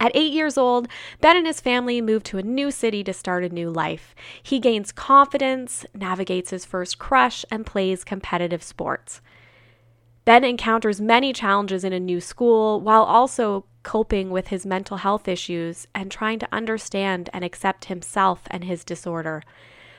[0.00, 0.88] At eight years old,
[1.20, 4.16] Ben and his family move to a new city to start a new life.
[4.42, 9.20] He gains confidence, navigates his first crush, and plays competitive sports.
[10.24, 15.28] Ben encounters many challenges in a new school while also coping with his mental health
[15.28, 19.42] issues and trying to understand and accept himself and his disorder.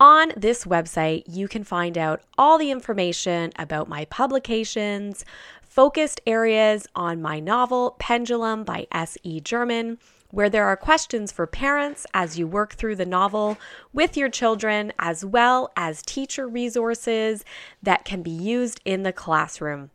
[0.00, 5.26] On this website, you can find out all the information about my publications,
[5.68, 9.40] focused areas on my novel Pendulum by S.E.
[9.40, 9.98] German,
[10.30, 13.56] where there are questions for parents as you work through the novel
[13.92, 17.44] with your children, as well as teacher resources
[17.82, 19.90] that can be used in the classroom.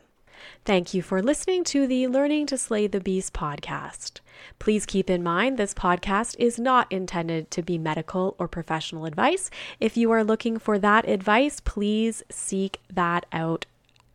[0.65, 4.19] Thank you for listening to the Learning to Slay the Beast podcast.
[4.59, 9.49] Please keep in mind this podcast is not intended to be medical or professional advice.
[9.79, 13.65] If you are looking for that advice, please seek that out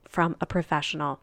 [0.06, 1.20] from a professional.